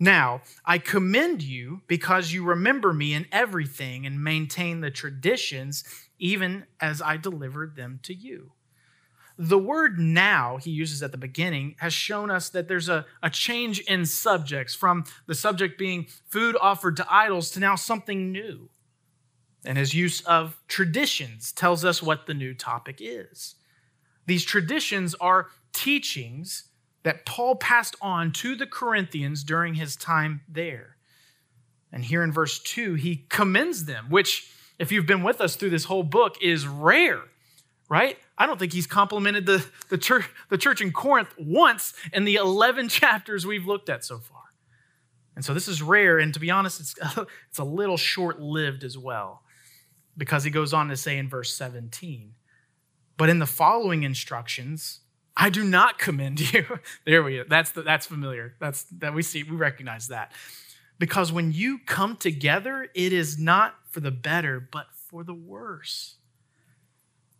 Now 0.00 0.42
I 0.66 0.78
commend 0.78 1.42
you 1.42 1.82
because 1.86 2.32
you 2.32 2.44
remember 2.44 2.92
me 2.92 3.14
in 3.14 3.26
everything 3.30 4.04
and 4.04 4.22
maintain 4.22 4.80
the 4.80 4.90
traditions 4.90 5.84
even 6.18 6.64
as 6.80 7.00
I 7.00 7.16
delivered 7.16 7.76
them 7.76 8.00
to 8.02 8.14
you. 8.14 8.52
The 9.38 9.58
word 9.58 9.98
now 9.98 10.58
he 10.58 10.70
uses 10.70 11.02
at 11.02 11.12
the 11.12 11.16
beginning 11.16 11.76
has 11.78 11.94
shown 11.94 12.30
us 12.30 12.50
that 12.50 12.68
there's 12.68 12.90
a, 12.90 13.06
a 13.22 13.30
change 13.30 13.80
in 13.80 14.04
subjects 14.04 14.74
from 14.74 15.04
the 15.26 15.34
subject 15.34 15.78
being 15.78 16.08
food 16.26 16.56
offered 16.60 16.96
to 16.96 17.06
idols 17.08 17.50
to 17.52 17.60
now 17.60 17.74
something 17.76 18.32
new. 18.32 18.68
And 19.64 19.76
his 19.76 19.94
use 19.94 20.20
of 20.22 20.58
traditions 20.68 21.52
tells 21.52 21.84
us 21.84 22.02
what 22.02 22.26
the 22.26 22.34
new 22.34 22.54
topic 22.54 22.98
is. 23.00 23.56
These 24.26 24.44
traditions 24.44 25.14
are 25.16 25.48
teachings 25.72 26.64
that 27.02 27.26
Paul 27.26 27.56
passed 27.56 27.96
on 28.00 28.32
to 28.32 28.54
the 28.54 28.66
Corinthians 28.66 29.44
during 29.44 29.74
his 29.74 29.96
time 29.96 30.42
there. 30.48 30.96
And 31.92 32.04
here 32.04 32.22
in 32.22 32.32
verse 32.32 32.58
2, 32.60 32.94
he 32.94 33.26
commends 33.28 33.84
them, 33.84 34.06
which, 34.10 34.50
if 34.78 34.92
you've 34.92 35.06
been 35.06 35.22
with 35.22 35.40
us 35.40 35.56
through 35.56 35.70
this 35.70 35.84
whole 35.84 36.02
book, 36.02 36.36
is 36.40 36.66
rare, 36.66 37.22
right? 37.88 38.16
I 38.38 38.46
don't 38.46 38.58
think 38.58 38.72
he's 38.72 38.86
complimented 38.86 39.46
the, 39.46 39.66
the, 39.88 39.98
church, 39.98 40.26
the 40.48 40.58
church 40.58 40.80
in 40.80 40.92
Corinth 40.92 41.34
once 41.38 41.94
in 42.12 42.24
the 42.24 42.36
11 42.36 42.88
chapters 42.90 43.46
we've 43.46 43.66
looked 43.66 43.88
at 43.88 44.04
so 44.04 44.18
far. 44.18 44.38
And 45.34 45.44
so 45.44 45.54
this 45.54 45.68
is 45.68 45.82
rare, 45.82 46.18
and 46.18 46.32
to 46.34 46.40
be 46.40 46.50
honest, 46.50 46.80
it's, 46.80 46.94
it's 47.48 47.58
a 47.58 47.64
little 47.64 47.96
short 47.96 48.40
lived 48.40 48.84
as 48.84 48.96
well 48.96 49.42
because 50.20 50.44
he 50.44 50.50
goes 50.50 50.74
on 50.74 50.88
to 50.88 50.96
say 50.98 51.16
in 51.16 51.30
verse 51.30 51.54
17, 51.54 52.34
but 53.16 53.30
in 53.30 53.38
the 53.38 53.46
following 53.46 54.02
instructions, 54.02 55.00
I 55.34 55.48
do 55.48 55.64
not 55.64 55.98
commend 55.98 56.40
you. 56.52 56.78
there 57.06 57.22
we 57.22 57.38
go. 57.38 57.44
That's 57.48 57.70
the, 57.70 57.80
that's 57.80 58.06
familiar. 58.06 58.54
That's 58.60 58.82
that 58.98 59.14
we 59.14 59.22
see 59.22 59.42
we 59.42 59.56
recognize 59.56 60.08
that. 60.08 60.32
Because 60.98 61.32
when 61.32 61.52
you 61.52 61.78
come 61.86 62.16
together, 62.16 62.86
it 62.94 63.14
is 63.14 63.38
not 63.38 63.76
for 63.88 64.00
the 64.00 64.10
better, 64.10 64.60
but 64.60 64.88
for 64.92 65.24
the 65.24 65.32
worse. 65.32 66.16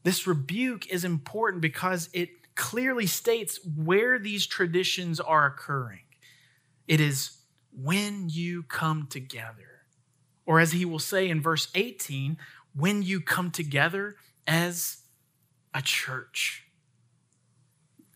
This 0.02 0.26
rebuke 0.26 0.86
is 0.86 1.04
important 1.04 1.60
because 1.60 2.08
it 2.14 2.30
clearly 2.54 3.06
states 3.06 3.60
where 3.76 4.18
these 4.18 4.46
traditions 4.46 5.20
are 5.20 5.44
occurring. 5.44 6.04
It 6.88 7.02
is 7.02 7.42
when 7.70 8.30
you 8.30 8.62
come 8.62 9.06
together. 9.10 9.70
Or 10.46 10.58
as 10.58 10.72
he 10.72 10.84
will 10.84 10.98
say 10.98 11.28
in 11.28 11.40
verse 11.40 11.68
18, 11.76 12.36
when 12.74 13.02
you 13.02 13.20
come 13.20 13.50
together 13.50 14.16
as 14.46 14.98
a 15.74 15.82
church. 15.82 16.66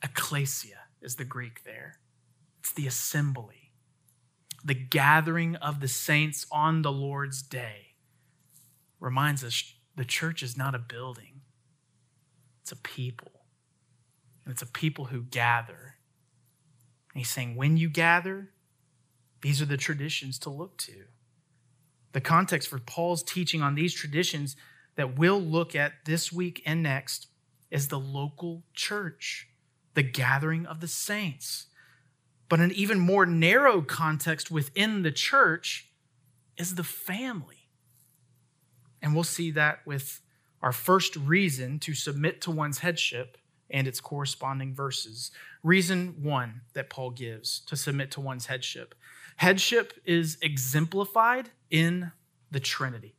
Ecclesia 0.03 0.81
is 1.01 1.17
the 1.17 1.25
Greek 1.25 1.65
there. 1.65 1.99
It's 2.61 2.73
the 2.73 2.87
assembly, 2.87 3.73
the 4.65 4.75
gathering 4.75 5.57
of 5.57 5.81
the 5.81 5.89
saints 5.89 6.47
on 6.51 6.83
the 6.83 6.93
Lord's 6.93 7.43
day. 7.43 7.95
Reminds 9.01 9.45
us 9.45 9.75
the 9.97 10.05
church 10.05 10.43
is 10.43 10.57
not 10.57 10.75
a 10.75 10.79
building, 10.79 11.43
it's 12.63 12.73
a 12.73 12.77
people. 12.77 13.33
And 14.45 14.53
it's 14.53 14.63
a 14.63 14.67
people 14.67 15.07
who 15.07 15.23
gather. 15.23 15.97
And 17.13 17.21
he's 17.21 17.31
saying, 17.31 17.57
when 17.57 17.77
you 17.77 17.89
gather, 17.89 18.51
these 19.41 19.63
are 19.63 19.67
the 19.67 19.77
traditions 19.77 20.39
to 20.41 20.51
look 20.51 20.77
to. 20.79 21.05
The 22.15 22.21
context 22.21 22.69
for 22.69 22.79
Paul's 22.79 23.25
teaching 23.25 23.61
on 23.61 23.75
these 23.75 23.93
traditions 23.93 24.55
that 24.95 25.19
we'll 25.19 25.41
look 25.41 25.75
at 25.75 26.05
this 26.05 26.33
week 26.33 26.63
and 26.65 26.81
next 26.81 27.27
is 27.73 27.89
the 27.89 27.99
local 27.99 28.63
church, 28.73 29.49
the 29.95 30.05
gathering 30.05 30.65
of 30.65 30.79
the 30.79 30.87
saints. 30.87 31.67
But 32.49 32.61
an 32.61 32.71
even 32.71 33.01
more 33.01 33.27
narrow 33.27 33.83
context 33.83 34.49
within 34.49 35.03
the 35.03 35.11
church 35.11 35.91
is 36.57 36.77
the 36.77 36.85
family. 36.85 37.69
And 39.03 39.13
we'll 39.13 39.25
see 39.25 39.51
that 39.51 39.85
with 39.85 40.21
our 40.63 40.73
first 40.73 41.17
reason 41.17 41.81
to 41.81 41.95
submit 41.95 42.41
to 42.43 42.53
one's 42.53 42.79
headship 42.79 43.39
and 43.69 43.89
its 43.89 43.99
corresponding 43.99 44.73
verses. 44.73 45.33
Reason 45.65 46.15
one 46.23 46.61
that 46.75 46.91
Paul 46.91 47.11
gives 47.11 47.59
to 47.67 47.75
submit 47.75 48.13
to 48.13 48.21
one's 48.21 48.47
headship 48.47 48.95
headship 49.37 49.95
is 50.05 50.39
exemplified 50.43 51.51
in 51.75 52.13
the 52.53 52.61
Trinity. 52.61 53.17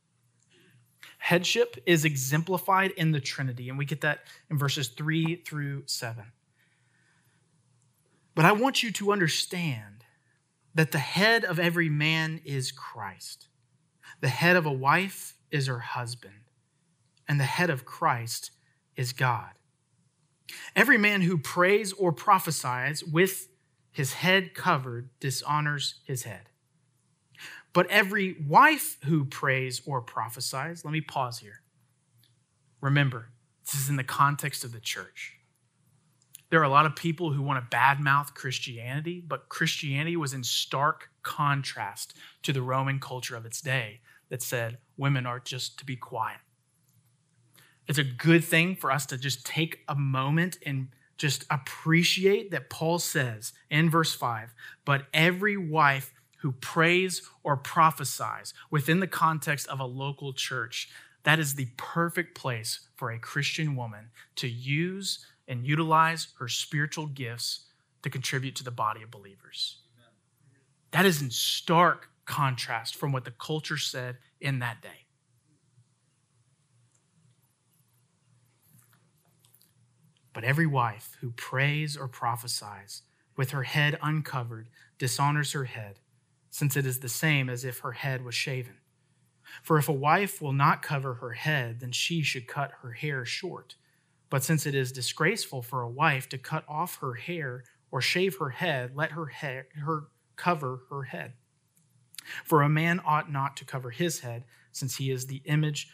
Headship 1.17 1.75
is 1.85 2.05
exemplified 2.05 2.91
in 2.91 3.12
the 3.12 3.19
Trinity, 3.19 3.67
and 3.67 3.77
we 3.77 3.83
get 3.83 4.00
that 4.00 4.21
in 4.50 4.57
verses 4.57 4.88
3 4.88 5.41
through 5.45 5.83
7. 5.88 6.24
But 8.33 8.45
I 8.45 8.53
want 8.53 8.81
you 8.81 8.93
to 8.93 9.12
understand 9.12 10.05
that 10.74 10.93
the 10.93 11.00
head 11.00 11.43
of 11.43 11.59
every 11.59 11.89
man 11.89 12.39
is 12.45 12.71
Christ. 12.71 13.50
The 14.21 14.29
head 14.29 14.55
of 14.55 14.65
a 14.65 14.71
wife 14.71 15.35
is 15.51 15.67
her 15.67 15.79
husband, 15.79 16.45
and 17.27 17.38
the 17.38 17.43
head 17.43 17.69
of 17.69 17.83
Christ 17.83 18.51
is 18.95 19.12
God. 19.12 19.51
Every 20.77 20.97
man 20.97 21.24
who 21.24 21.38
prays 21.38 21.91
or 21.91 22.13
prophesies 22.13 23.03
with 23.03 23.50
his 23.91 24.13
head 24.13 24.53
covered 24.53 25.09
dishonors 25.19 25.95
his 26.05 26.24
head. 26.24 26.47
But 27.75 27.91
every 27.91 28.38
wife 28.48 28.98
who 29.03 29.25
prays 29.25 29.82
or 29.86 30.01
prophesies, 30.01 30.86
let 30.86 30.94
me 30.94 31.01
pause 31.01 31.39
here. 31.39 31.62
Remember, 32.79 33.27
this 33.65 33.75
is 33.75 33.89
in 33.89 33.98
the 33.98 34.03
context 34.03 34.63
of 34.63 34.72
the 34.72 34.79
church. 34.79 35.34
There 36.50 36.62
are 36.62 36.63
a 36.63 36.70
lot 36.70 36.86
of 36.86 36.96
people 36.96 37.34
who 37.34 37.41
want 37.41 37.70
to 37.70 37.75
badmouth 37.75 38.34
Christianity, 38.34 39.20
but 39.20 39.50
Christianity 39.50 40.15
was 40.15 40.34
in 40.34 40.41
stark 40.41 41.10
contrast 41.22 42.15
to 42.44 42.53
the 42.53 42.62
Roman 42.62 42.98
culture 42.98 43.36
of 43.36 43.46
its 43.46 43.60
day 43.60 44.00
that 44.29 44.41
said 44.41 44.77
women 44.96 45.25
are 45.25 45.41
just 45.41 45.77
to 45.79 45.86
be 45.86 45.98
quiet. 45.98 46.39
It's 47.89 48.00
a 48.00 48.05
good 48.05 48.46
thing 48.46 48.77
for 48.77 48.89
us 48.89 49.05
to 49.08 49.17
just 49.17 49.46
take 49.46 49.79
a 49.89 49.96
moment 49.96 50.60
and 50.65 50.88
just 51.17 51.44
appreciate 51.50 52.51
that 52.51 52.70
Paul 52.70 53.00
says 53.00 53.51
in 53.70 53.89
verse 53.89 54.13
5 54.13 54.53
but 54.86 55.08
every 55.13 55.55
wife 55.58 56.13
who 56.38 56.51
prays 56.51 57.22
or 57.44 57.58
prophesies 57.58 58.54
within 58.70 59.00
the 59.00 59.08
context 59.08 59.68
of 59.68 59.80
a 59.80 59.86
local 59.86 60.34
church, 60.34 60.89
that 61.24 61.39
is 61.39 61.56
the 61.56 61.68
perfect 61.77 62.36
place 62.36 62.88
for 62.96 63.12
a 63.12 63.20
Christian 63.20 63.75
woman 63.75 64.10
to 64.36 64.48
use 64.48 65.25
and 65.48 65.65
utilize 65.65 66.27
her 66.39 66.48
spiritual 66.48 67.08
gifts 67.08 67.65
to 68.04 68.10
contribute 68.10 68.56
to 68.56 68.63
the 68.63 68.72
body 68.72 69.01
of 69.01 69.12
believers. 69.12 69.80
That 70.92 71.06
is 71.06 71.22
in 71.22 71.32
stark 71.32 72.10
contrast 72.25 72.96
from 72.96 73.12
what 73.12 73.25
the 73.25 73.32
culture 73.32 73.77
said 73.77 74.18
in 74.39 74.60
that 74.60 74.82
day. 74.82 75.06
But 80.34 80.44
every 80.44 80.68
wife 80.68 81.18
who 81.22 81.32
prays 81.32 81.96
or 81.96 82.08
prophesies 82.08 83.04
with 83.38 83.51
her 83.51 83.63
head 83.63 83.98
uncovered 84.01 84.70
dishonors 84.98 85.54
her 85.54 85.65
head 85.65 86.00
since 86.55 86.77
it 86.77 86.85
is 86.85 87.01
the 87.01 87.09
same 87.09 87.50
as 87.50 87.65
if 87.65 87.79
her 87.79 87.91
head 87.91 88.24
was 88.24 88.33
shaven. 88.33 88.77
For 89.62 89.77
if 89.77 89.89
a 89.89 89.91
wife 90.09 90.41
will 90.41 90.53
not 90.53 90.81
cover 90.81 91.15
her 91.15 91.33
head, 91.33 91.81
then 91.81 91.91
she 91.91 92.21
should 92.21 92.47
cut 92.47 92.71
her 92.81 92.93
hair 92.93 93.25
short. 93.25 93.75
But 94.29 94.41
since 94.41 94.65
it 94.65 94.74
is 94.74 94.93
disgraceful 94.93 95.62
for 95.62 95.81
a 95.81 95.89
wife 95.89 96.29
to 96.29 96.38
cut 96.38 96.63
off 96.69 97.00
her 97.00 97.15
hair 97.15 97.65
or 97.91 98.00
shave 98.00 98.38
her 98.38 98.51
head, 98.51 98.95
let 98.95 99.12
her, 99.12 99.25
hair, 99.25 99.67
her 99.83 100.03
cover 100.38 100.83
her 100.89 101.03
head. 101.03 101.33
For 102.45 102.62
a 102.62 102.69
man 102.69 103.01
ought 103.05 103.29
not 103.29 103.57
to 103.57 103.65
cover 103.65 103.89
his 103.89 104.21
head, 104.21 104.45
since 104.71 104.95
he 104.95 105.12
is 105.12 105.27
the 105.27 105.41
image 105.43 105.89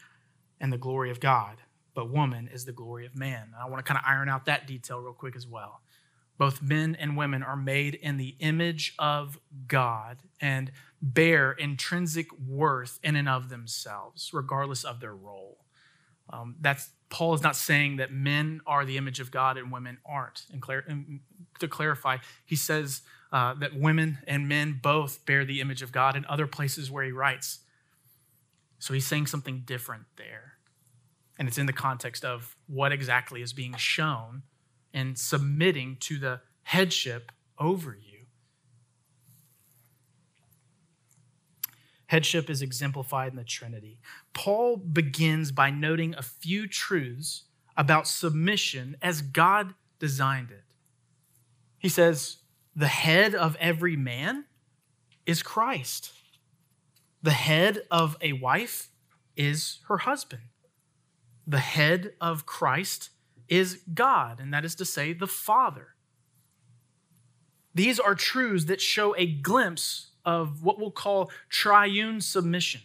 and 0.59 0.71
the 0.71 0.77
glory 0.77 1.09
of 1.09 1.19
God. 1.19 1.57
but 1.93 2.11
woman 2.11 2.49
is 2.53 2.65
the 2.65 2.71
glory 2.71 3.05
of 3.05 3.15
man. 3.17 3.47
And 3.47 3.55
I 3.55 3.65
want 3.69 3.83
to 3.85 3.91
kind 3.91 3.97
of 3.97 4.09
iron 4.09 4.29
out 4.29 4.45
that 4.45 4.67
detail 4.67 4.99
real 4.99 5.13
quick 5.13 5.35
as 5.35 5.47
well. 5.47 5.81
Both 6.41 6.59
men 6.59 6.97
and 6.99 7.15
women 7.15 7.43
are 7.43 7.55
made 7.55 7.93
in 7.93 8.17
the 8.17 8.35
image 8.39 8.95
of 8.97 9.37
God 9.67 10.17
and 10.39 10.71
bear 10.99 11.51
intrinsic 11.51 12.35
worth 12.35 12.99
in 13.03 13.15
and 13.15 13.29
of 13.29 13.49
themselves, 13.49 14.31
regardless 14.33 14.83
of 14.83 15.01
their 15.01 15.13
role. 15.13 15.59
Um, 16.31 16.55
that's 16.59 16.89
Paul 17.09 17.35
is 17.35 17.43
not 17.43 17.55
saying 17.55 17.97
that 17.97 18.11
men 18.11 18.59
are 18.65 18.85
the 18.85 18.97
image 18.97 19.19
of 19.19 19.29
God 19.29 19.55
and 19.55 19.71
women 19.71 19.99
aren't. 20.03 20.47
And, 20.51 20.63
clar- 20.63 20.83
and 20.87 21.19
to 21.59 21.67
clarify, 21.67 22.17
he 22.43 22.55
says 22.55 23.01
uh, 23.31 23.53
that 23.59 23.75
women 23.75 24.17
and 24.25 24.49
men 24.49 24.79
both 24.81 25.23
bear 25.27 25.45
the 25.45 25.61
image 25.61 25.83
of 25.83 25.91
God 25.91 26.15
in 26.15 26.25
other 26.25 26.47
places 26.47 26.89
where 26.89 27.03
he 27.03 27.11
writes. 27.11 27.59
So 28.79 28.95
he's 28.95 29.05
saying 29.05 29.27
something 29.27 29.61
different 29.63 30.05
there. 30.17 30.53
And 31.37 31.47
it's 31.47 31.59
in 31.59 31.67
the 31.67 31.71
context 31.71 32.25
of 32.25 32.55
what 32.65 32.91
exactly 32.91 33.43
is 33.43 33.53
being 33.53 33.75
shown 33.75 34.41
and 34.93 35.17
submitting 35.17 35.97
to 36.01 36.17
the 36.17 36.41
headship 36.63 37.31
over 37.57 37.93
you. 37.93 38.11
Headship 42.07 42.49
is 42.49 42.61
exemplified 42.61 43.31
in 43.31 43.37
the 43.37 43.43
Trinity. 43.45 43.97
Paul 44.33 44.75
begins 44.75 45.53
by 45.53 45.69
noting 45.69 46.13
a 46.13 46.21
few 46.21 46.67
truths 46.67 47.43
about 47.77 48.05
submission 48.05 48.97
as 49.01 49.21
God 49.21 49.75
designed 49.97 50.51
it. 50.51 50.65
He 51.79 51.87
says, 51.87 52.39
The 52.75 52.87
head 52.87 53.33
of 53.33 53.55
every 53.61 53.95
man 53.95 54.43
is 55.25 55.41
Christ, 55.41 56.11
the 57.23 57.31
head 57.31 57.83
of 57.89 58.17
a 58.19 58.33
wife 58.33 58.89
is 59.37 59.79
her 59.87 59.99
husband, 59.99 60.43
the 61.47 61.59
head 61.59 62.13
of 62.19 62.45
Christ 62.45 63.11
is 63.51 63.81
God, 63.93 64.39
and 64.39 64.51
that 64.53 64.65
is 64.65 64.73
to 64.75 64.85
say, 64.85 65.11
the 65.11 65.27
Father. 65.27 65.89
These 67.75 67.99
are 67.99 68.15
truths 68.15 68.65
that 68.65 68.81
show 68.81 69.15
a 69.17 69.27
glimpse 69.27 70.11
of 70.23 70.63
what 70.63 70.79
we'll 70.79 70.89
call 70.89 71.29
triune 71.49 72.21
submission. 72.21 72.81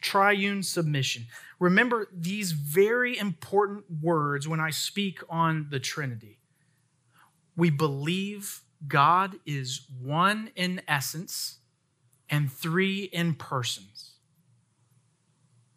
Triune 0.00 0.62
submission. 0.64 1.26
Remember 1.60 2.08
these 2.12 2.52
very 2.52 3.16
important 3.16 3.84
words 4.02 4.48
when 4.48 4.60
I 4.60 4.70
speak 4.70 5.20
on 5.30 5.68
the 5.70 5.80
Trinity. 5.80 6.40
We 7.56 7.70
believe 7.70 8.62
God 8.86 9.36
is 9.46 9.86
one 10.02 10.50
in 10.56 10.82
essence 10.88 11.58
and 12.28 12.52
three 12.52 13.04
in 13.04 13.34
persons. 13.34 14.14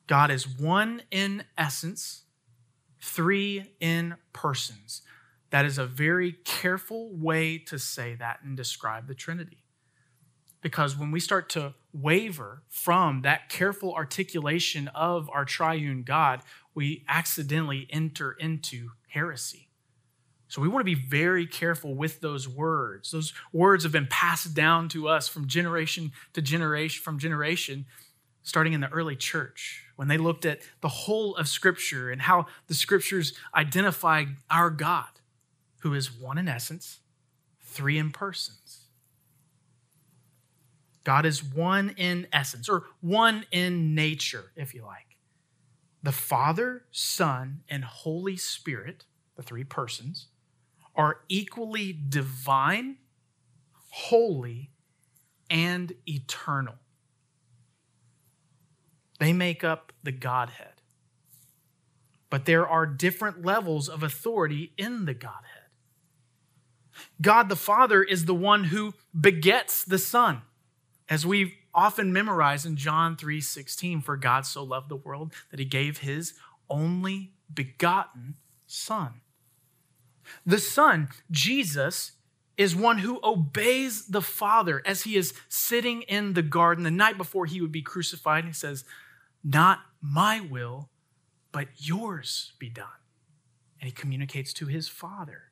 God 0.07 0.29
is 0.29 0.47
one 0.47 1.03
in 1.09 1.43
essence, 1.57 2.23
three 3.01 3.73
in 3.79 4.15
persons. 4.33 5.01
That 5.49 5.65
is 5.65 5.77
a 5.77 5.85
very 5.85 6.33
careful 6.45 7.11
way 7.13 7.57
to 7.57 7.77
say 7.77 8.15
that 8.15 8.39
and 8.43 8.55
describe 8.55 9.07
the 9.07 9.15
Trinity. 9.15 9.63
Because 10.61 10.95
when 10.95 11.11
we 11.11 11.19
start 11.19 11.49
to 11.49 11.73
waver 11.91 12.61
from 12.69 13.23
that 13.23 13.49
careful 13.49 13.93
articulation 13.93 14.87
of 14.89 15.29
our 15.33 15.43
triune 15.43 16.03
God, 16.03 16.41
we 16.73 17.03
accidentally 17.07 17.87
enter 17.89 18.31
into 18.33 18.91
heresy. 19.09 19.67
So 20.47 20.61
we 20.61 20.67
want 20.67 20.81
to 20.81 20.95
be 20.95 21.01
very 21.01 21.47
careful 21.47 21.95
with 21.95 22.19
those 22.19 22.47
words. 22.47 23.11
Those 23.11 23.33
words 23.51 23.83
have 23.83 23.91
been 23.93 24.07
passed 24.07 24.53
down 24.53 24.89
to 24.89 25.07
us 25.07 25.27
from 25.27 25.47
generation 25.47 26.11
to 26.33 26.41
generation, 26.41 27.01
from 27.01 27.17
generation, 27.19 27.85
starting 28.43 28.73
in 28.73 28.81
the 28.81 28.89
early 28.89 29.15
church, 29.15 29.85
when 29.95 30.07
they 30.07 30.17
looked 30.17 30.45
at 30.45 30.61
the 30.81 30.87
whole 30.87 31.35
of 31.35 31.47
Scripture 31.47 32.09
and 32.09 32.21
how 32.21 32.47
the 32.67 32.73
Scriptures 32.73 33.33
identify 33.55 34.25
our 34.49 34.69
God, 34.69 35.19
who 35.81 35.93
is 35.93 36.11
one 36.11 36.37
in 36.37 36.47
essence, 36.47 36.99
three 37.61 37.97
in 37.97 38.11
persons. 38.11 38.85
God 41.03 41.25
is 41.25 41.43
one 41.43 41.93
in 41.97 42.27
essence, 42.31 42.69
or 42.69 42.83
one 42.99 43.45
in 43.51 43.95
nature, 43.95 44.51
if 44.55 44.73
you 44.73 44.83
like. 44.83 45.17
The 46.03 46.11
Father, 46.11 46.85
Son, 46.91 47.61
and 47.69 47.83
Holy 47.83 48.37
Spirit, 48.37 49.05
the 49.35 49.43
three 49.43 49.63
persons, 49.63 50.27
are 50.95 51.21
equally 51.29 51.93
divine, 51.93 52.97
holy, 53.89 54.71
and 55.49 55.93
eternal. 56.07 56.75
They 59.21 59.33
make 59.33 59.63
up 59.63 59.93
the 60.01 60.11
Godhead. 60.11 60.81
But 62.31 62.45
there 62.45 62.67
are 62.67 62.87
different 62.87 63.45
levels 63.45 63.87
of 63.87 64.01
authority 64.01 64.73
in 64.79 65.05
the 65.05 65.13
Godhead. 65.13 65.67
God 67.21 67.47
the 67.47 67.55
Father 67.55 68.01
is 68.01 68.25
the 68.25 68.33
one 68.33 68.63
who 68.63 68.95
begets 69.17 69.83
the 69.83 69.99
Son 69.99 70.41
as 71.07 71.23
we 71.23 71.59
often 71.71 72.11
memorize 72.11 72.65
in 72.65 72.77
John 72.77 73.15
3:16 73.15 74.01
for 74.01 74.17
God 74.17 74.47
so 74.47 74.63
loved 74.63 74.89
the 74.89 74.95
world 74.95 75.35
that 75.51 75.59
he 75.59 75.65
gave 75.65 75.99
his 75.99 76.33
only 76.67 77.31
begotten 77.53 78.37
son. 78.65 79.21
The 80.47 80.57
son, 80.57 81.09
Jesus, 81.29 82.13
is 82.57 82.75
one 82.75 82.99
who 82.99 83.19
obeys 83.23 84.07
the 84.07 84.21
Father 84.21 84.81
as 84.83 85.03
he 85.03 85.15
is 85.15 85.35
sitting 85.47 86.01
in 86.03 86.33
the 86.33 86.41
garden 86.41 86.83
the 86.83 86.89
night 86.89 87.17
before 87.17 87.45
he 87.45 87.61
would 87.61 87.71
be 87.71 87.81
crucified. 87.83 88.45
He 88.45 88.53
says, 88.53 88.83
Not 89.43 89.79
my 90.01 90.39
will, 90.39 90.89
but 91.51 91.67
yours 91.77 92.53
be 92.59 92.69
done. 92.69 92.87
And 93.79 93.87
he 93.87 93.91
communicates 93.91 94.53
to 94.53 94.67
his 94.67 94.87
Father, 94.87 95.51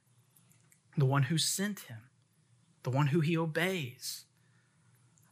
the 0.97 1.05
one 1.05 1.23
who 1.23 1.37
sent 1.37 1.81
him, 1.81 2.09
the 2.83 2.89
one 2.89 3.07
who 3.07 3.19
he 3.21 3.37
obeys. 3.37 4.25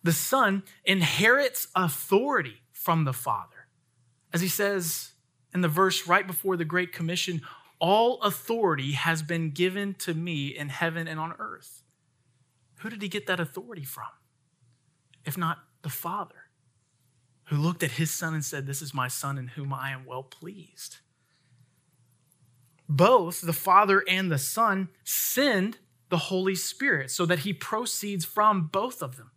The 0.04 0.14
Son 0.14 0.64
inherits 0.84 1.68
authority 1.76 2.62
from 2.72 3.04
the 3.04 3.14
Father. 3.14 3.68
As 4.34 4.42
he 4.42 4.48
says 4.48 5.12
in 5.54 5.62
the 5.62 5.68
verse 5.68 6.08
right 6.08 6.26
before 6.26 6.58
the 6.58 6.66
Great 6.66 6.92
Commission, 6.92 7.42
all 7.80 8.22
authority 8.22 8.94
has 8.94 9.22
been 9.22 9.52
given 9.52 9.94
to 9.96 10.14
me 10.14 10.48
in 10.48 10.70
heaven 10.70 11.08
and 11.08 11.20
on 11.20 11.34
earth. 11.40 11.84
Who 12.80 12.90
did 12.90 13.02
he 13.02 13.08
get 13.08 13.28
that 13.28 13.40
authority 13.40 13.84
from? 13.84 14.08
If 15.26 15.38
not 15.38 15.60
the 15.82 15.90
Father, 15.90 16.47
who 17.48 17.58
looked 17.58 17.84
at 17.84 17.92
his 17.92 18.12
Son 18.12 18.34
and 18.34 18.44
said, 18.44 18.66
This 18.66 18.82
is 18.82 18.94
my 18.94 19.08
Son 19.08 19.38
in 19.38 19.50
whom 19.50 19.74
I 19.74 19.92
am 19.92 20.06
well 20.06 20.24
pleased. 20.24 20.98
Both 22.90 23.42
the 23.42 23.54
Father 23.54 24.04
and 24.08 24.32
the 24.32 24.38
Son 24.38 24.90
send 25.04 25.78
the 26.10 26.18
Holy 26.18 26.56
Spirit 26.56 27.12
so 27.12 27.26
that 27.26 27.40
he 27.40 27.54
proceeds 27.54 28.24
from 28.24 28.68
both 28.68 29.02
of 29.02 29.18
them. 29.18 29.32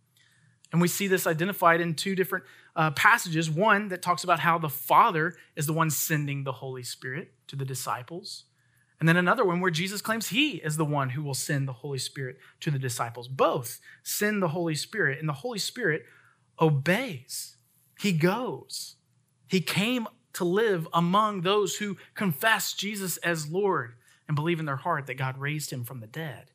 And 0.71 0.81
we 0.81 0.87
see 0.87 1.07
this 1.07 1.27
identified 1.27 1.81
in 1.81 1.95
two 1.95 2.15
different 2.15 2.45
uh, 2.75 2.91
passages. 2.91 3.49
One 3.49 3.89
that 3.89 4.01
talks 4.01 4.23
about 4.23 4.39
how 4.39 4.57
the 4.57 4.69
Father 4.69 5.35
is 5.55 5.65
the 5.65 5.73
one 5.73 5.89
sending 5.89 6.43
the 6.43 6.53
Holy 6.53 6.83
Spirit 6.83 7.33
to 7.47 7.57
the 7.57 7.65
disciples. 7.65 8.45
And 8.99 9.09
then 9.09 9.17
another 9.17 9.43
one 9.43 9.59
where 9.59 9.71
Jesus 9.71 10.01
claims 10.01 10.29
he 10.29 10.57
is 10.57 10.77
the 10.77 10.85
one 10.85 11.09
who 11.09 11.23
will 11.23 11.33
send 11.33 11.67
the 11.67 11.73
Holy 11.73 11.97
Spirit 11.97 12.37
to 12.61 12.71
the 12.71 12.79
disciples. 12.79 13.27
Both 13.27 13.81
send 14.03 14.41
the 14.41 14.49
Holy 14.49 14.75
Spirit, 14.75 15.19
and 15.19 15.27
the 15.27 15.33
Holy 15.33 15.59
Spirit 15.59 16.05
obeys. 16.59 17.57
He 18.01 18.13
goes. 18.13 18.95
He 19.47 19.61
came 19.61 20.07
to 20.33 20.43
live 20.43 20.87
among 20.91 21.41
those 21.41 21.75
who 21.75 21.97
confess 22.15 22.73
Jesus 22.73 23.17
as 23.17 23.51
Lord 23.51 23.93
and 24.27 24.35
believe 24.35 24.59
in 24.59 24.65
their 24.65 24.77
heart 24.77 25.05
that 25.05 25.15
God 25.19 25.37
raised 25.37 25.71
him 25.71 25.83
from 25.83 25.99
the 25.99 26.07
dead. 26.07 26.49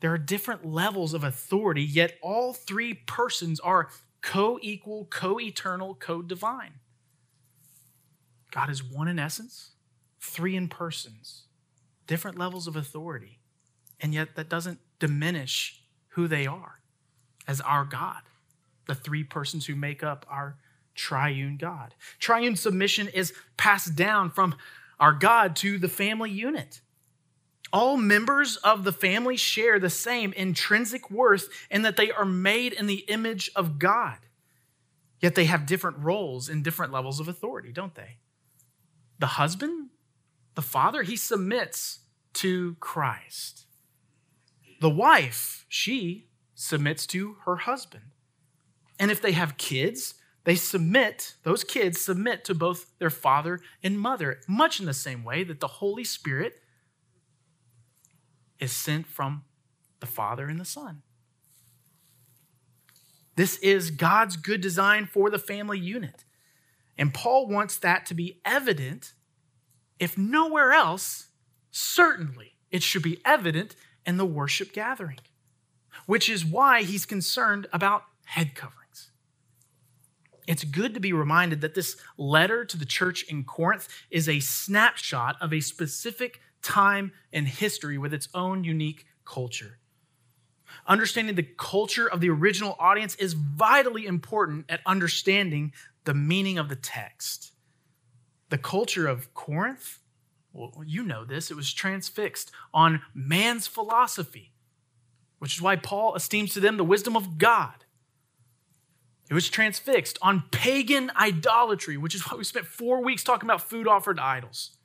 There 0.00 0.12
are 0.12 0.18
different 0.18 0.66
levels 0.66 1.14
of 1.14 1.22
authority, 1.22 1.82
yet 1.82 2.18
all 2.22 2.52
three 2.52 2.92
persons 2.92 3.60
are 3.60 3.88
co 4.20 4.58
equal, 4.62 5.04
co 5.04 5.38
eternal, 5.38 5.94
co 5.94 6.22
divine. 6.22 6.72
God 8.50 8.68
is 8.68 8.82
one 8.82 9.06
in 9.06 9.20
essence, 9.20 9.74
three 10.20 10.56
in 10.56 10.68
persons, 10.68 11.44
different 12.08 12.36
levels 12.36 12.66
of 12.66 12.74
authority. 12.74 13.38
And 14.00 14.12
yet 14.12 14.34
that 14.34 14.48
doesn't 14.48 14.80
diminish 14.98 15.84
who 16.08 16.26
they 16.26 16.46
are 16.46 16.80
as 17.46 17.60
our 17.60 17.84
God, 17.84 18.22
the 18.86 18.94
three 18.94 19.24
persons 19.24 19.66
who 19.66 19.76
make 19.76 20.02
up 20.02 20.26
our 20.28 20.56
triune 20.94 21.56
God. 21.56 21.94
Triune 22.18 22.56
submission 22.56 23.08
is 23.08 23.32
passed 23.56 23.94
down 23.94 24.30
from 24.30 24.54
our 24.98 25.12
God 25.12 25.56
to 25.56 25.78
the 25.78 25.88
family 25.88 26.30
unit. 26.30 26.80
All 27.72 27.96
members 27.96 28.56
of 28.56 28.84
the 28.84 28.92
family 28.92 29.36
share 29.36 29.78
the 29.78 29.90
same 29.90 30.32
intrinsic 30.32 31.10
worth 31.10 31.48
in 31.70 31.82
that 31.82 31.96
they 31.96 32.10
are 32.10 32.24
made 32.24 32.72
in 32.72 32.86
the 32.86 33.04
image 33.08 33.50
of 33.54 33.78
God. 33.78 34.18
Yet 35.20 35.34
they 35.34 35.46
have 35.46 35.66
different 35.66 35.98
roles 35.98 36.48
and 36.48 36.62
different 36.62 36.92
levels 36.92 37.20
of 37.20 37.28
authority, 37.28 37.72
don't 37.72 37.94
they? 37.94 38.18
The 39.18 39.26
husband, 39.26 39.90
the 40.54 40.62
father, 40.62 41.02
he 41.02 41.16
submits 41.16 42.00
to 42.34 42.76
Christ. 42.80 43.66
The 44.80 44.90
wife, 44.90 45.64
she 45.68 46.28
submits 46.54 47.06
to 47.08 47.36
her 47.44 47.56
husband. 47.56 48.04
And 48.98 49.10
if 49.10 49.20
they 49.20 49.32
have 49.32 49.56
kids, 49.56 50.14
they 50.44 50.54
submit, 50.54 51.34
those 51.42 51.64
kids 51.64 52.00
submit 52.00 52.44
to 52.44 52.54
both 52.54 52.96
their 52.98 53.10
father 53.10 53.60
and 53.82 53.98
mother, 53.98 54.38
much 54.46 54.78
in 54.78 54.86
the 54.86 54.94
same 54.94 55.24
way 55.24 55.42
that 55.44 55.60
the 55.60 55.66
Holy 55.66 56.04
Spirit 56.04 56.60
is 58.58 58.72
sent 58.72 59.06
from 59.06 59.44
the 60.00 60.06
Father 60.06 60.46
and 60.46 60.60
the 60.60 60.64
Son. 60.64 61.02
This 63.34 63.58
is 63.58 63.90
God's 63.90 64.36
good 64.36 64.60
design 64.60 65.06
for 65.06 65.30
the 65.30 65.38
family 65.38 65.78
unit. 65.78 66.24
And 66.96 67.12
Paul 67.12 67.48
wants 67.48 67.76
that 67.78 68.06
to 68.06 68.14
be 68.14 68.40
evident, 68.44 69.12
if 69.98 70.16
nowhere 70.16 70.72
else, 70.72 71.26
certainly 71.70 72.54
it 72.70 72.82
should 72.82 73.02
be 73.02 73.20
evident 73.24 73.76
in 74.06 74.16
the 74.16 74.24
worship 74.24 74.72
gathering, 74.72 75.18
which 76.06 76.28
is 76.28 76.44
why 76.44 76.82
he's 76.82 77.04
concerned 77.04 77.66
about 77.72 78.04
head 78.26 78.54
coverings 78.54 78.85
it's 80.46 80.64
good 80.64 80.94
to 80.94 81.00
be 81.00 81.12
reminded 81.12 81.60
that 81.60 81.74
this 81.74 81.96
letter 82.16 82.64
to 82.64 82.76
the 82.76 82.84
church 82.84 83.24
in 83.24 83.44
Corinth 83.44 83.88
is 84.10 84.28
a 84.28 84.40
snapshot 84.40 85.36
of 85.40 85.52
a 85.52 85.60
specific 85.60 86.40
time 86.62 87.12
and 87.32 87.48
history 87.48 87.98
with 87.98 88.14
its 88.14 88.28
own 88.34 88.64
unique 88.64 89.06
culture. 89.24 89.78
Understanding 90.86 91.34
the 91.34 91.42
culture 91.42 92.08
of 92.08 92.20
the 92.20 92.30
original 92.30 92.76
audience 92.78 93.14
is 93.16 93.32
vitally 93.32 94.06
important 94.06 94.66
at 94.68 94.80
understanding 94.86 95.72
the 96.04 96.14
meaning 96.14 96.58
of 96.58 96.68
the 96.68 96.76
text. 96.76 97.52
The 98.50 98.58
culture 98.58 99.08
of 99.08 99.34
Corinth, 99.34 100.00
well, 100.52 100.72
you 100.84 101.02
know 101.04 101.24
this, 101.24 101.50
it 101.50 101.56
was 101.56 101.72
transfixed 101.72 102.52
on 102.72 103.02
man's 103.14 103.66
philosophy, 103.66 104.52
which 105.38 105.56
is 105.56 105.62
why 105.62 105.76
Paul 105.76 106.14
esteems 106.14 106.54
to 106.54 106.60
them 106.60 106.76
the 106.76 106.84
wisdom 106.84 107.16
of 107.16 107.38
God. 107.38 107.85
It 109.28 109.34
was 109.34 109.48
transfixed 109.48 110.18
on 110.22 110.44
pagan 110.52 111.10
idolatry, 111.16 111.96
which 111.96 112.14
is 112.14 112.22
why 112.22 112.36
we 112.36 112.44
spent 112.44 112.66
four 112.66 113.02
weeks 113.02 113.24
talking 113.24 113.46
about 113.48 113.60
food 113.60 113.88
offered 113.88 114.18
to 114.18 114.22
idols. 114.22 114.76